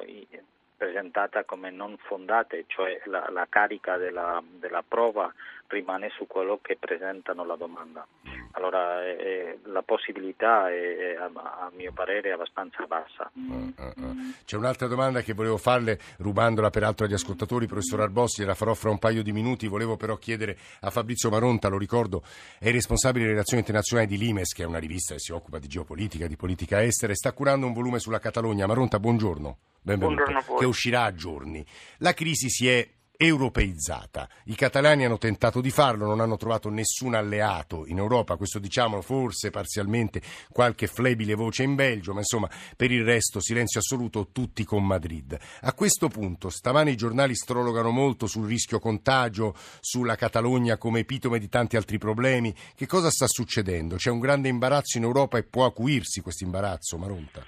presentata 0.80 1.44
come 1.44 1.70
non 1.70 1.98
fondate, 1.98 2.64
cioè 2.66 3.02
la, 3.04 3.28
la 3.30 3.46
carica 3.50 3.98
della, 3.98 4.42
della, 4.58 4.82
prova 4.82 5.30
rimane 5.66 6.08
su 6.16 6.26
quello 6.26 6.58
che 6.62 6.78
presentano 6.80 7.44
la 7.44 7.56
domanda. 7.56 8.06
Allora 8.52 9.04
eh, 9.04 9.58
la 9.64 9.82
possibilità 9.82 10.70
è, 10.70 10.96
è, 10.96 11.16
a 11.16 11.70
mio 11.76 11.92
parere 11.92 12.32
abbastanza 12.32 12.86
bassa. 12.86 13.30
Uh, 13.34 13.74
uh. 13.76 14.16
C'è 14.46 14.56
un'altra 14.56 14.86
domanda 14.86 15.20
che 15.20 15.34
volevo 15.34 15.58
farle, 15.58 15.98
rubandola 16.16 16.70
peraltro 16.70 17.04
agli 17.04 17.12
ascoltatori, 17.12 17.66
professor 17.66 18.00
Arbossi, 18.00 18.42
la 18.46 18.54
farò 18.54 18.72
fra 18.72 18.88
un 18.88 18.98
paio 18.98 19.22
di 19.22 19.32
minuti, 19.32 19.68
volevo 19.68 19.98
però 19.98 20.16
chiedere 20.16 20.56
a 20.80 20.88
Fabrizio 20.88 21.28
Maronta, 21.28 21.68
lo 21.68 21.76
ricordo, 21.76 22.22
è 22.58 22.68
il 22.68 22.72
responsabile 22.72 23.24
delle 23.24 23.34
relazioni 23.34 23.60
internazionali 23.60 24.08
di 24.08 24.16
Limes, 24.16 24.54
che 24.54 24.62
è 24.62 24.66
una 24.66 24.78
rivista 24.78 25.12
che 25.12 25.20
si 25.20 25.32
occupa 25.32 25.58
di 25.58 25.68
geopolitica, 25.68 26.26
di 26.26 26.36
politica 26.36 26.82
estera, 26.82 27.12
e 27.12 27.16
sta 27.16 27.32
curando 27.32 27.66
un 27.66 27.74
volume 27.74 27.98
sulla 27.98 28.18
Catalogna. 28.18 28.66
Maronta, 28.66 28.98
buongiorno 28.98 29.69
benvenuto, 29.82 30.24
che 30.58 30.64
uscirà 30.64 31.04
a 31.04 31.14
giorni. 31.14 31.64
La 31.98 32.14
crisi 32.14 32.48
si 32.50 32.68
è 32.68 32.88
europeizzata. 33.22 34.26
I 34.44 34.54
catalani 34.54 35.04
hanno 35.04 35.18
tentato 35.18 35.60
di 35.60 35.70
farlo, 35.70 36.06
non 36.06 36.20
hanno 36.20 36.38
trovato 36.38 36.70
nessun 36.70 37.14
alleato 37.14 37.84
in 37.86 37.98
Europa, 37.98 38.36
questo 38.36 38.58
diciamo 38.58 39.02
forse 39.02 39.50
parzialmente 39.50 40.22
qualche 40.50 40.86
flebile 40.86 41.34
voce 41.34 41.62
in 41.62 41.74
Belgio, 41.74 42.14
ma 42.14 42.20
insomma 42.20 42.48
per 42.74 42.90
il 42.90 43.04
resto 43.04 43.38
silenzio 43.38 43.80
assoluto 43.80 44.28
tutti 44.32 44.64
con 44.64 44.86
Madrid. 44.86 45.38
A 45.60 45.74
questo 45.74 46.08
punto 46.08 46.48
stamani 46.48 46.92
i 46.92 46.96
giornali 46.96 47.34
strologano 47.34 47.90
molto 47.90 48.26
sul 48.26 48.46
rischio 48.46 48.78
contagio, 48.78 49.54
sulla 49.80 50.16
Catalogna 50.16 50.78
come 50.78 51.00
epitome 51.00 51.38
di 51.38 51.50
tanti 51.50 51.76
altri 51.76 51.98
problemi. 51.98 52.54
Che 52.74 52.86
cosa 52.86 53.10
sta 53.10 53.26
succedendo? 53.28 53.96
C'è 53.96 54.08
un 54.08 54.18
grande 54.18 54.48
imbarazzo 54.48 54.96
in 54.96 55.04
Europa 55.04 55.36
e 55.36 55.42
può 55.42 55.66
acuirsi 55.66 56.22
questo 56.22 56.44
imbarazzo, 56.44 56.96
Maronta? 56.96 57.44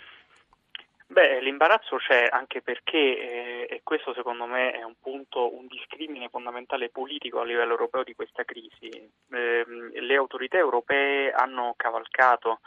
L'imbarazzo 1.43 1.97
c'è 1.97 2.29
anche 2.31 2.63
perché 2.63 2.99
eh, 2.99 3.67
e 3.69 3.81
questo 3.83 4.15
secondo 4.15 4.47
me 4.47 4.71
è 4.71 4.83
un 4.85 4.95
punto, 5.01 5.55
un 5.55 5.67
discrimine 5.67 6.29
fondamentale 6.29 6.89
politico 6.89 7.41
a 7.41 7.45
livello 7.45 7.73
europeo 7.73 8.05
di 8.05 8.15
questa 8.15 8.45
crisi. 8.45 8.89
Eh, 8.89 9.65
le 9.67 10.17
autorità 10.17 10.57
europee 10.57 11.33
hanno 11.33 11.75
cavalcato 11.77 12.61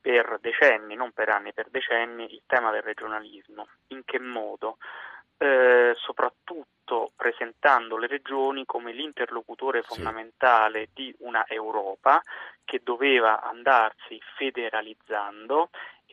per 0.00 0.38
decenni, 0.40 0.96
non 0.96 1.12
per 1.12 1.28
anni, 1.28 1.52
per 1.52 1.68
decenni, 1.70 2.32
il 2.32 2.42
tema 2.46 2.72
del 2.72 2.82
regionalismo. 2.82 3.68
In 3.88 4.02
che 4.04 4.18
modo? 4.18 4.78
Eh, 5.36 5.92
soprattutto 5.96 7.12
presentando 7.14 7.96
le 7.96 8.08
regioni 8.08 8.64
come 8.64 8.92
l'interlocutore 8.92 9.82
fondamentale 9.82 10.86
sì. 10.86 10.90
di 10.94 11.14
una 11.20 11.44
Europa 11.46 12.20
che 12.64 12.80
doveva 12.82 13.40
andarsi 13.42 14.20
federalizzando 14.36 15.70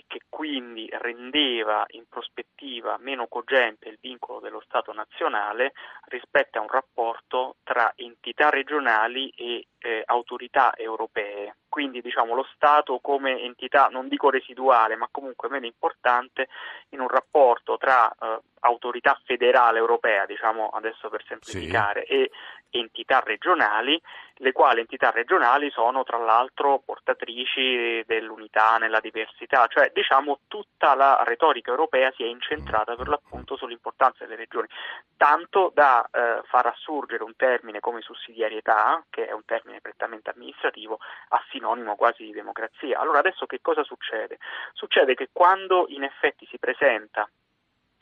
che 0.07 0.21
quindi 0.29 0.87
rendeva 0.91 1.85
in 1.89 2.05
prospettiva 2.07 2.97
meno 2.99 3.27
cogente 3.27 3.89
il 3.89 3.97
vincolo 3.99 4.39
dello 4.39 4.61
Stato 4.61 4.93
nazionale 4.93 5.73
rispetto 6.07 6.59
a 6.59 6.61
un 6.61 6.69
rapporto 6.69 7.57
tra 7.63 7.93
entità 7.95 8.49
regionali 8.49 9.29
e 9.29 9.67
eh, 9.79 10.03
autorità 10.05 10.73
europee. 10.75 11.55
Quindi 11.69 12.01
diciamo 12.01 12.33
lo 12.33 12.47
Stato 12.55 12.99
come 12.99 13.41
entità, 13.41 13.87
non 13.87 14.07
dico 14.07 14.29
residuale, 14.29 14.95
ma 14.95 15.07
comunque 15.11 15.49
meno 15.49 15.65
importante 15.65 16.47
in 16.89 16.99
un 16.99 17.07
rapporto 17.07 17.77
tra 17.77 18.09
eh, 18.09 18.39
autorità 18.61 19.19
federale 19.25 19.77
europea, 19.77 20.25
diciamo 20.25 20.69
adesso 20.69 21.09
per 21.09 21.23
semplificare, 21.27 22.05
sì. 22.07 22.13
e 22.13 22.31
entità 22.71 23.21
regionali, 23.23 24.01
le 24.37 24.51
quali 24.51 24.81
entità 24.81 25.11
regionali 25.11 25.69
sono 25.71 26.03
tra 26.03 26.17
l'altro 26.17 26.81
portatrici 26.83 28.03
dell'unità 28.05 28.77
nella 28.77 28.99
diversità, 28.99 29.67
cioè 29.67 29.91
diciamo 29.93 30.39
tutta 30.47 30.93
la 30.95 31.23
retorica 31.25 31.71
europea 31.71 32.11
si 32.15 32.23
è 32.23 32.27
incentrata 32.27 32.95
per 32.95 33.07
l'appunto 33.07 33.55
sull'importanza 33.55 34.25
delle 34.25 34.35
regioni, 34.35 34.67
tanto 35.15 35.71
da 35.73 35.94
eh, 36.03 36.41
far 36.45 36.65
assurgere 36.65 37.23
un 37.23 37.35
termine 37.35 37.79
come 37.79 38.01
sussidiarietà, 38.01 39.03
che 39.09 39.27
è 39.27 39.31
un 39.31 39.45
termine 39.45 39.81
prettamente 39.81 40.31
amministrativo, 40.31 40.99
a 41.29 41.43
sinonimo 41.49 41.95
quasi 41.95 42.23
di 42.23 42.31
democrazia. 42.31 42.99
Allora 42.99 43.19
adesso 43.19 43.45
che 43.45 43.59
cosa 43.61 43.83
succede? 43.83 44.39
Succede 44.73 45.13
che 45.15 45.29
quando 45.31 45.85
in 45.89 46.03
effetti 46.03 46.45
si 46.47 46.57
presenta 46.57 47.29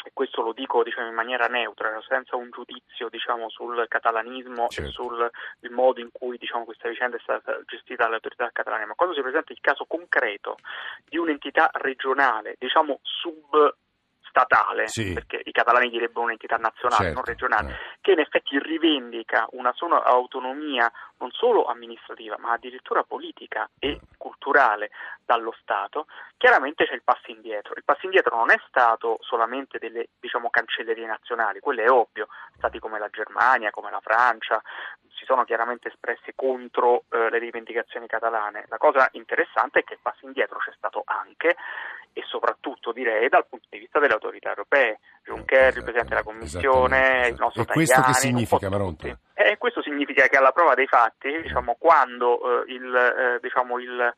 e 0.06 0.12
questo 0.14 0.42
lo 0.42 0.52
dico 0.52 0.84
diciamo, 0.84 1.08
in 1.08 1.14
maniera 1.14 1.48
neutra, 1.48 1.90
senza 2.08 2.36
un 2.36 2.50
giudizio 2.52 3.08
diciamo, 3.08 3.50
sul 3.50 3.86
catalanismo 3.88 4.68
certo. 4.68 4.90
e 4.90 4.92
sul 4.92 5.32
modo 5.72 6.02
in 6.02 6.10
cui 6.12 6.38
diciamo, 6.38 6.66
questa 6.66 6.90
vicenda 6.90 7.16
è 7.16 7.22
stata 7.22 7.58
gestita 7.66 8.04
dalle 8.04 8.16
autorità 8.16 8.50
catalane, 8.52 8.86
ma 8.86 8.96
quando 8.96 9.16
si 9.16 9.22
presenta 9.22 9.54
il 9.54 9.62
caso 9.62 9.86
concreto 9.86 10.58
di 11.06 11.18
un'entità 11.18 11.70
regionale, 11.74 12.56
diciamo 12.60 13.00
sub 13.02 13.76
statale, 14.34 14.88
sì. 14.88 15.13
perché 15.13 15.40
i 15.44 15.52
catalani 15.52 15.92
direbbero 15.92 16.22
un'entità 16.22 16.56
nazionale, 16.56 17.04
certo. 17.04 17.13
non 17.13 17.24
regionale, 17.24 17.70
eh. 17.70 17.75
che 18.02 18.12
in 18.13 18.20
effetti 18.20 18.58
rivendica 18.58 19.46
una 19.52 19.72
sua 19.74 20.04
autonomia 20.04 20.92
non 21.24 21.32
solo 21.32 21.63
amministrativa, 21.63 22.36
ma 22.38 22.51
addirittura 22.51 23.03
politica 23.03 23.70
e 23.80 23.98
culturale 24.18 24.92
dallo 25.24 25.56
Stato, 25.62 26.08
chiaramente 26.36 26.86
c'è 26.86 26.94
il 26.94 27.01
passo 27.01 27.32
indietro. 27.32 27.74
Il 27.77 27.86
passo 27.86 28.06
indietro 28.06 28.36
non 28.36 28.51
è 28.51 28.60
stato 28.68 29.20
solamente 29.22 29.80
delle 29.80 30.10
diciamo, 30.20 30.50
cancellerie 30.50 31.06
nazionali, 31.06 31.62
quello 31.62 31.82
è 31.82 31.89
ovvio, 31.89 32.27
stati 32.58 32.77
come 32.77 33.00
la 33.00 33.08
Germania, 33.08 33.72
come 33.72 33.89
la 33.89 34.01
Francia, 34.01 34.62
si 35.15 35.24
sono 35.24 35.46
chiaramente 35.46 35.88
espressi 35.88 36.34
contro 36.36 37.06
eh, 37.10 37.30
le 37.30 37.39
rivendicazioni 37.39 38.06
catalane. 38.08 38.65
La 38.68 38.77
cosa 38.77 39.08
interessante 39.13 39.80
è 39.80 39.84
che 39.86 39.94
il 39.94 40.00
passo 40.01 40.25
indietro 40.25 40.60
c'è 40.60 40.74
stato 40.75 41.03
anche 41.06 41.56
e 42.12 42.24
soprattutto 42.27 42.92
direi 42.92 43.27
dal 43.27 43.48
punto 43.48 43.68
di 43.70 43.80
vista 43.80 44.00
delle 44.00 44.13
autorità 44.13 44.50
europee. 44.50 45.00
Juncker, 45.24 45.60
esatto, 45.60 45.77
il 45.77 45.84
Presidente 45.84 46.10
della 46.10 46.24
Commissione, 46.24 47.12
esatto. 47.22 47.27
il 47.27 47.39
nostro 47.39 47.62
E 47.62 47.65
questo 47.65 48.01
che 48.01 48.13
significa, 48.13 48.70
Maronta? 48.70 49.18
Eh, 49.34 49.58
questo 49.58 49.82
significa 49.82 50.27
che 50.27 50.38
alla 50.38 50.51
prova 50.51 50.75
dei 50.75 50.86
fatti, 50.86 51.12
diciamo, 51.20 51.75
quando 51.79 52.65
eh, 52.65 52.74
il, 52.74 52.96
eh, 52.96 53.39
diciamo, 53.41 53.79
il 53.79 54.13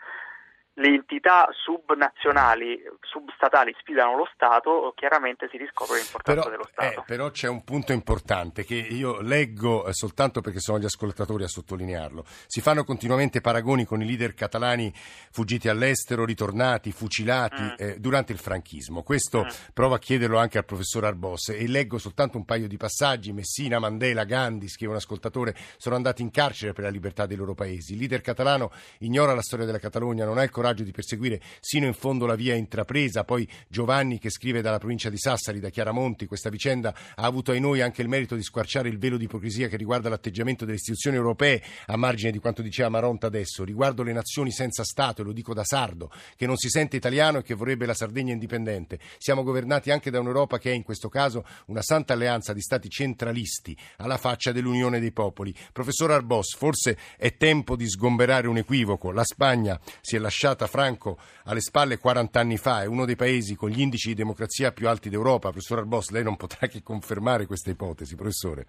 le 0.78 0.90
entità 0.90 1.48
subnazionali, 1.52 2.82
substatali 3.00 3.74
sfidano 3.80 4.18
lo 4.18 4.28
Stato, 4.34 4.92
chiaramente 4.96 5.48
si 5.50 5.58
riscopre 5.58 5.98
l'importanza 5.98 6.42
però, 6.42 6.50
dello 6.50 6.68
Stato. 6.70 7.00
Eh, 7.00 7.04
però 7.06 7.32
c'è 7.32 7.48
un 7.48 7.64
punto 7.64 7.94
importante 7.94 8.66
che 8.66 8.76
io 8.76 9.22
leggo 9.22 9.86
eh, 9.86 9.94
soltanto 9.94 10.42
perché 10.42 10.60
sono 10.60 10.80
gli 10.80 10.86
ascoltatori 10.86 11.44
a 11.44 11.48
sottolinearlo. 11.48 12.26
Si 12.46 12.60
fanno 12.60 12.84
continuamente 12.84 13.40
paragoni 13.40 13.86
con 13.86 14.02
i 14.02 14.06
leader 14.06 14.34
catalani 14.34 14.92
fuggiti 15.32 15.70
all'estero, 15.70 16.26
ritornati, 16.26 16.92
fucilati 16.92 17.62
mm. 17.62 17.74
eh, 17.78 18.00
durante 18.00 18.34
il 18.34 18.40
franchismo. 18.40 19.02
Questo 19.02 19.46
mm. 19.46 19.50
provo 19.74 19.94
a 19.94 20.00
chiederlo 20.00 20.38
anche 20.38 20.58
al 20.58 20.66
professor 20.66 21.06
Arbos 21.06 21.50
e 21.50 21.68
leggo 21.70 21.98
soltanto 21.98 22.36
un 22.36 22.44
paio 22.44 22.68
di 22.68 22.76
passaggi. 22.76 23.32
Messina, 23.32 23.80
Mandela, 23.80 24.26
Gandhi, 24.26 24.68
scrive 24.68 24.92
un 24.92 24.98
ascoltatore, 24.98 25.56
sono 25.78 25.96
andati 25.96 26.22
in 26.22 26.32
carcere 26.32 26.74
per 26.74 26.84
la 26.84 26.90
libertà 26.90 27.26
dei 27.26 27.38
loro 27.38 27.54
paesi. 27.54 27.94
Il 27.94 28.00
leader 28.00 28.20
catalano 28.20 28.72
ignora 29.00 29.34
la 29.34 29.42
storia 29.42 29.66
della 29.66 29.80
Catalogna, 29.80 30.26
non 30.26 30.38
ha 30.38 30.44
il 30.44 30.50
coraggio 30.50 30.64
coraggio 30.66 30.84
di 30.84 30.92
perseguire 30.92 31.40
sino 31.60 31.86
in 31.86 31.94
fondo 31.94 32.26
la 32.26 32.34
via 32.34 32.56
intrapresa. 32.56 33.24
Poi 33.24 33.48
Giovanni 33.68 34.18
che 34.18 34.32
scrive 34.32 34.62
dalla 34.62 34.80
provincia 34.80 35.12
di 35.12 35.18
Sassari, 35.18 35.60
da 35.60 35.70
Chiaramonti, 35.70 36.26
questa 36.26 36.50
vicenda 36.50 36.90
ha 36.90 37.24
avuto 37.24 37.52
ai 37.52 37.60
noi 37.60 37.82
anche 37.82 38.02
il 38.02 38.08
merito 38.08 38.36
di 38.36 38.42
squarciare 38.42 38.90
il 38.90 38.98
velo 38.98 39.18
di 39.18 39.26
ipocrisia 39.26 39.68
che 39.68 39.78
riguarda 39.78 40.10
l'atteggiamento 40.10 40.66
delle 40.66 40.78
istituzioni 40.78 41.18
europee 41.18 41.62
a 41.86 41.98
margine 41.98 42.32
di 42.32 42.40
quanto 42.40 42.64
diceva 42.64 42.90
Maronta 42.90 43.28
adesso, 43.28 43.64
riguardo 43.64 44.02
le 44.02 44.12
nazioni 44.12 44.52
senza 44.52 44.84
Stato, 44.84 45.22
e 45.22 45.26
lo 45.26 45.34
dico 45.34 45.54
da 45.54 45.64
sardo, 45.64 46.12
che 46.36 46.48
non 46.48 46.58
si 46.58 46.70
sente 46.70 46.96
italiano 46.96 47.40
e 47.40 47.44
che 47.44 47.54
vorrebbe 47.54 47.86
la 47.86 47.94
Sardegna 47.94 48.34
indipendente. 48.34 49.00
Siamo 49.18 49.44
governati 49.44 49.92
anche 49.92 50.10
da 50.10 50.20
un'Europa 50.20 50.58
che 50.58 50.72
è 50.72 50.74
in 50.74 50.84
questo 50.84 51.10
caso 51.10 51.46
una 51.68 51.82
santa 51.84 52.14
alleanza 52.14 52.54
di 52.54 52.62
stati 52.62 52.90
centralisti 52.90 53.78
alla 53.98 54.18
faccia 54.18 54.52
dell'Unione 54.52 55.00
dei 55.00 55.12
Popoli. 55.12 55.54
Professor 55.72 56.12
Arbos, 56.12 56.56
forse 56.56 56.98
è 57.18 57.36
tempo 57.36 57.76
di 57.76 57.88
sgomberare 57.88 58.48
un 58.48 58.58
equivoco. 58.58 59.12
La 59.12 59.24
Spagna 59.24 59.80
si 60.02 60.16
è 60.16 60.20
lasciata 60.20 60.55
lasciata 60.56 60.68
Franco 60.68 61.18
alle 61.46 61.60
spalle 61.60 61.98
40 61.98 62.40
anni 62.40 62.58
fa, 62.58 62.82
è 62.82 62.86
uno 62.86 63.06
dei 63.06 63.16
paesi 63.16 63.56
con 63.56 63.70
gli 63.70 63.82
indici 63.82 64.10
di 64.10 64.16
democrazia 64.16 64.72
più 64.72 64.88
alti 64.88 65.10
d'Europa. 65.10 65.50
Professor 65.50 65.80
Arbos, 65.80 66.12
lei 66.12 66.24
non 66.24 66.38
potrà 66.38 66.68
che 66.68 66.82
confermare 66.82 67.46
questa 67.46 67.70
ipotesi, 67.70 68.16
professore? 68.16 68.66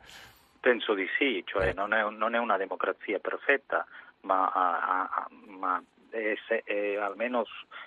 Penso 0.61 0.95
di 0.95 1.07
sì, 1.17 1.43
cioè 1.47 1.69
eh. 1.69 1.73
non, 1.73 1.95
è, 1.95 2.03
non, 2.11 2.35
è, 2.35 2.39
una 2.39 2.57
democrazia 2.57 3.21
perfetta, 3.21 3.87
ma, 4.23 5.09
ma 5.47 5.83
è, 6.11 6.35
è, 6.65 6.97
almeno 6.97 7.45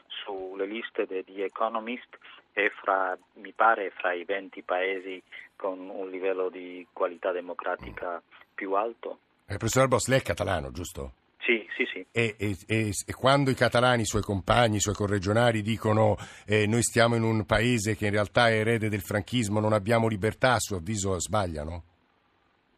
sulle 0.08 0.66
liste 0.66 1.06
di 1.06 1.42
Economist 1.42 2.18
è 2.54 2.70
fra, 2.82 3.18
mi 3.34 3.52
pare, 3.52 3.92
fra 3.92 4.14
i 4.14 4.24
20 4.24 4.62
paesi 4.64 5.22
con 5.56 5.90
un 5.90 6.10
livello 6.10 6.50
di 6.50 6.88
qualità 6.94 7.32
democratica 7.32 8.22
più 8.54 8.74
alto. 8.74 9.20
Eh, 9.46 9.58
professor 9.58 9.84
Arbos, 9.84 10.08
lei 10.08 10.20
è 10.20 10.22
catalano, 10.22 10.72
giusto? 10.72 11.14
Sì, 11.42 11.66
sì, 11.76 11.86
sì. 11.86 12.06
E, 12.12 12.36
e, 12.38 12.56
e, 12.68 12.92
e, 13.06 13.14
quando 13.14 13.50
i 13.50 13.56
catalani, 13.56 14.02
i 14.02 14.06
suoi 14.06 14.22
compagni, 14.22 14.76
i 14.76 14.82
suoi 14.82 14.94
corregionari 14.94 15.62
dicono 15.62 16.18
eh, 16.46 16.68
noi 16.68 16.84
stiamo 16.84 17.16
in 17.16 17.24
un 17.24 17.46
paese 17.46 17.96
che 17.96 18.06
in 18.06 18.12
realtà 18.12 18.50
è 18.50 18.60
erede 18.60 18.90
del 18.90 19.02
franchismo, 19.02 19.60
non 19.60 19.74
abbiamo 19.74 20.08
libertà, 20.08 20.54
a 20.54 20.60
suo 20.60 20.78
avviso 20.78 21.18
sbagliano? 21.20 21.84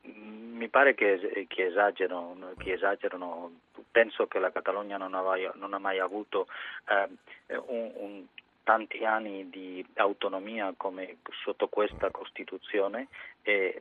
Mi 0.04 0.70
pare 0.70 0.94
che, 0.94 1.48
che, 1.48 1.66
esagerano, 1.66 2.54
che 2.58 2.74
esagerano, 2.74 3.52
penso 3.90 4.28
che 4.28 4.38
la 4.38 4.52
Catalogna 4.52 4.98
non 4.98 5.16
ha, 5.16 5.24
non 5.56 5.74
ha 5.74 5.80
mai 5.80 5.98
avuto 5.98 6.46
eh, 6.88 7.58
un, 7.68 7.92
un 7.96 8.26
tanti 8.64 9.04
anni 9.04 9.50
di 9.50 9.86
autonomia 9.96 10.74
come 10.78 11.18
sotto 11.44 11.68
questa 11.68 12.12
Costituzione 12.12 13.08
e 13.42 13.80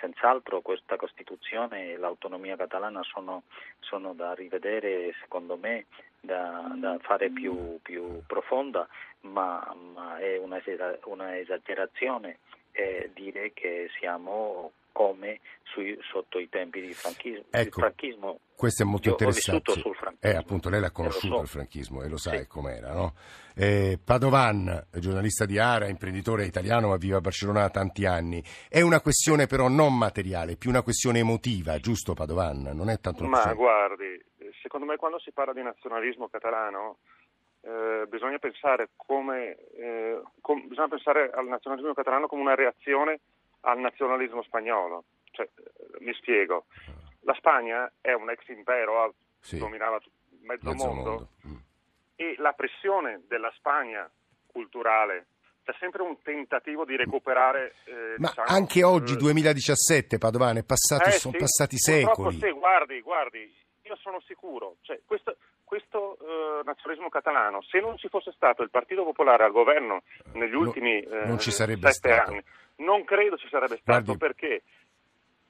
senz'altro 0.00 0.60
questa 0.60 0.96
Costituzione 0.96 1.92
e 1.92 1.96
l'autonomia 1.96 2.56
catalana 2.56 3.02
sono, 3.02 3.42
sono 3.80 4.14
da 4.14 4.34
rivedere 4.34 5.14
secondo 5.20 5.56
me 5.56 5.86
da, 6.20 6.72
da 6.76 6.98
fare 7.00 7.30
più, 7.30 7.78
più, 7.82 8.22
profonda 8.26 8.86
ma, 9.22 9.74
ma 9.92 10.18
è 10.18 10.36
una, 10.38 10.60
una 11.04 11.38
esagerazione 11.38 12.38
eh, 12.72 13.10
dire 13.14 13.52
che 13.52 13.90
siamo 13.98 14.72
come 14.92 15.40
sui, 15.62 15.98
sotto 16.10 16.38
i 16.38 16.48
tempi 16.48 16.80
di 16.80 16.92
franchismo. 16.92 17.44
Ecco, 17.50 17.80
franchismo 17.80 18.40
questo 18.58 18.82
è 18.82 18.86
molto 18.86 19.06
Io 19.06 19.12
interessante. 19.12 19.70
Ho 19.70 19.74
sul 19.74 19.94
franchismo. 19.94 20.30
Eh, 20.32 20.36
appunto, 20.36 20.68
lei 20.68 20.80
l'ha 20.80 20.90
conosciuto 20.90 21.36
so. 21.36 21.42
il 21.42 21.46
franchismo 21.46 22.02
e 22.02 22.08
lo 22.08 22.16
sa 22.16 22.36
sì. 22.36 22.48
com'era, 22.48 22.92
no? 22.92 23.14
Eh, 23.54 24.00
Padovan, 24.04 24.86
giornalista 24.98 25.44
di 25.44 25.60
Ara, 25.60 25.86
imprenditore 25.86 26.44
italiano, 26.44 26.88
ma 26.88 26.96
vive 26.96 27.14
a 27.14 27.20
Barcellona 27.20 27.60
da 27.60 27.70
tanti 27.70 28.04
anni. 28.04 28.42
È 28.68 28.80
una 28.80 29.00
questione 29.00 29.46
però 29.46 29.68
non 29.68 29.96
materiale, 29.96 30.56
più 30.56 30.70
una 30.70 30.82
questione 30.82 31.20
emotiva, 31.20 31.78
giusto 31.78 32.14
Padovan? 32.14 32.72
Non 32.74 32.90
è 32.90 32.98
tanto 32.98 33.22
una 33.22 33.30
Ma 33.30 33.42
questione... 33.42 33.56
guardi, 33.56 34.24
secondo 34.60 34.86
me 34.86 34.96
quando 34.96 35.20
si 35.20 35.30
parla 35.30 35.52
di 35.52 35.62
nazionalismo 35.62 36.26
catalano 36.26 36.98
eh, 37.60 38.06
bisogna, 38.08 38.38
pensare 38.38 38.90
come, 38.96 39.56
eh, 39.76 40.20
com- 40.40 40.66
bisogna 40.66 40.88
pensare 40.88 41.30
al 41.30 41.46
nazionalismo 41.46 41.94
catalano 41.94 42.26
come 42.26 42.42
una 42.42 42.56
reazione 42.56 43.20
al 43.60 43.78
nazionalismo 43.78 44.42
spagnolo. 44.42 45.04
Cioè, 45.30 45.46
eh, 45.46 46.04
mi 46.04 46.12
spiego, 46.14 46.66
la 47.28 47.34
Spagna 47.34 47.92
è 48.00 48.14
un 48.14 48.30
ex 48.30 48.48
impero, 48.48 49.14
sì. 49.40 49.58
dominava 49.58 50.00
mezzo, 50.40 50.70
mezzo 50.70 50.84
mondo, 50.84 51.10
mondo. 51.10 51.28
Mm. 51.46 51.56
e 52.16 52.34
la 52.38 52.52
pressione 52.52 53.22
della 53.28 53.52
Spagna 53.54 54.10
culturale, 54.46 55.26
c'è 55.62 55.74
sempre 55.78 56.00
un 56.00 56.16
tentativo 56.22 56.86
di 56.86 56.96
recuperare. 56.96 57.74
Eh, 57.84 58.14
Ma 58.16 58.28
diciamo, 58.28 58.48
anche 58.48 58.82
oggi, 58.82 59.14
2017, 59.16 60.14
eh, 60.14 60.18
Padovano, 60.18 60.58
eh, 60.58 60.64
sono 61.12 61.34
sì, 61.34 61.38
passati 61.38 61.76
secoli. 61.76 62.38
Sì, 62.38 62.50
guardi, 62.52 63.02
guardi, 63.02 63.54
io 63.82 63.96
sono 63.96 64.20
sicuro, 64.26 64.76
cioè, 64.80 64.98
questo, 65.04 65.36
questo 65.64 66.16
uh, 66.18 66.64
nazionalismo 66.64 67.10
catalano, 67.10 67.60
se 67.60 67.78
non 67.80 67.98
ci 67.98 68.08
fosse 68.08 68.32
stato 68.34 68.62
il 68.62 68.70
Partito 68.70 69.04
Popolare 69.04 69.44
al 69.44 69.52
governo 69.52 70.02
negli 70.32 70.54
ultimi 70.54 71.06
no, 71.06 71.34
uh, 71.34 71.38
sette 71.38 71.90
stato. 71.90 72.30
anni, 72.30 72.42
non 72.76 73.04
credo 73.04 73.36
ci 73.36 73.48
sarebbe 73.48 73.76
stato 73.76 74.16
guardi, 74.16 74.16
perché 74.16 74.62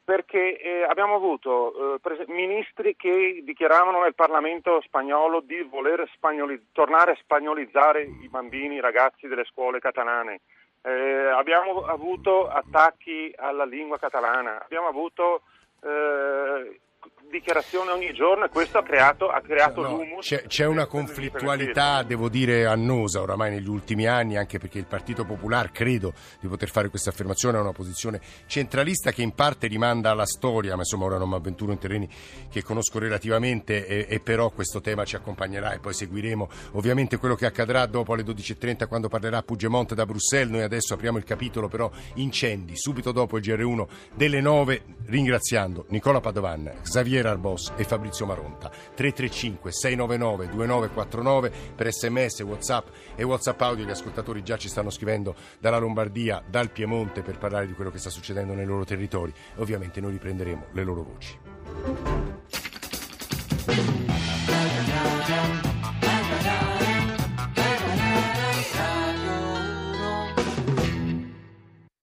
perché 0.09 0.59
eh, 0.59 0.85
abbiamo 0.85 1.16
avuto 1.16 1.97
eh, 1.97 1.99
pres- 2.01 2.27
ministri 2.29 2.97
che 2.97 3.42
dichiaravano 3.44 4.01
nel 4.01 4.14
Parlamento 4.14 4.81
spagnolo 4.81 5.40
di 5.40 5.61
voler 5.61 6.09
spagnoli- 6.14 6.68
tornare 6.73 7.12
a 7.12 7.16
spagnolizzare 7.16 8.05
i 8.05 8.29
bambini, 8.31 8.77
i 8.77 8.81
ragazzi 8.81 9.29
delle 9.29 9.44
scuole 9.44 9.81
catalane. 9.81 10.40
Eh, 10.81 11.27
abbiamo 11.27 11.85
avuto 11.85 12.49
attacchi 12.49 13.31
alla 13.37 13.66
lingua 13.66 13.99
catalana, 13.99 14.62
abbiamo 14.64 14.88
avuto 14.88 15.42
eh, 15.83 16.81
dichiarazione 17.30 17.90
ogni 17.90 18.12
giorno 18.12 18.44
e 18.44 18.48
questo 18.48 18.78
ha 18.78 18.82
creato, 18.82 19.28
ha 19.28 19.40
creato 19.40 19.82
no, 19.82 19.96
l'humus. 19.96 20.26
C'è, 20.26 20.42
c'è 20.46 20.64
una 20.64 20.86
conflittualità, 20.86 22.02
devo 22.02 22.28
dire, 22.28 22.66
annosa 22.66 23.20
oramai 23.20 23.50
negli 23.50 23.68
ultimi 23.68 24.06
anni, 24.06 24.36
anche 24.36 24.58
perché 24.58 24.78
il 24.78 24.86
Partito 24.86 25.24
Popolare, 25.24 25.70
credo 25.72 26.12
di 26.40 26.48
poter 26.48 26.70
fare 26.70 26.88
questa 26.88 27.10
affermazione, 27.10 27.58
ha 27.58 27.60
una 27.60 27.72
posizione 27.72 28.20
centralista 28.46 29.12
che 29.12 29.22
in 29.22 29.34
parte 29.34 29.66
rimanda 29.66 30.10
alla 30.10 30.26
storia, 30.26 30.72
ma 30.74 30.80
insomma 30.80 31.04
ora 31.04 31.18
non 31.18 31.28
mi 31.28 31.34
avventuro 31.34 31.72
in 31.72 31.78
terreni 31.78 32.08
che 32.50 32.62
conosco 32.62 32.98
relativamente 32.98 33.86
e, 33.86 34.06
e 34.08 34.20
però 34.20 34.50
questo 34.50 34.80
tema 34.80 35.04
ci 35.04 35.16
accompagnerà 35.16 35.72
e 35.72 35.78
poi 35.78 35.92
seguiremo 35.92 36.48
ovviamente 36.72 37.18
quello 37.18 37.34
che 37.34 37.46
accadrà 37.46 37.86
dopo 37.86 38.14
alle 38.14 38.22
12.30 38.22 38.88
quando 38.88 39.08
parlerà 39.08 39.42
Puigdemont 39.42 39.94
da 39.94 40.06
Bruxelles. 40.06 40.50
Noi 40.50 40.62
adesso 40.62 40.94
apriamo 40.94 41.18
il 41.18 41.24
capitolo 41.24 41.68
però 41.68 41.90
incendi, 42.14 42.76
subito 42.76 43.12
dopo 43.12 43.36
il 43.36 43.44
GR1 43.44 43.86
delle 44.14 44.40
9, 44.40 44.82
ringraziando 45.06 45.84
Nicola 45.88 46.20
Padovan, 46.20 46.80
Xavier 46.82 47.17
Javier 47.18 47.26
Arbos 47.26 47.72
e 47.76 47.85
Fabrizio 47.85 48.26
Maronta. 48.26 48.70
335 48.70 49.72
699 49.72 50.48
2949 50.48 51.52
per 51.74 51.92
sms, 51.92 52.40
whatsapp 52.40 52.87
e 53.16 53.22
whatsapp 53.24 53.61
audio. 53.61 53.85
Gli 53.85 53.90
ascoltatori 53.90 54.42
già 54.42 54.57
ci 54.57 54.68
stanno 54.68 54.90
scrivendo 54.90 55.35
dalla 55.59 55.78
Lombardia, 55.78 56.42
dal 56.46 56.70
Piemonte 56.70 57.22
per 57.22 57.38
parlare 57.38 57.66
di 57.66 57.72
quello 57.72 57.90
che 57.90 57.98
sta 57.98 58.11
succedendo 58.11 58.54
nei 58.54 58.66
loro 58.66 58.85
territori. 58.85 59.33
Ovviamente 59.57 60.00
noi 60.00 60.12
riprenderemo 60.12 60.66
le 60.72 60.85
loro 60.85 61.02
voci. 61.02 61.38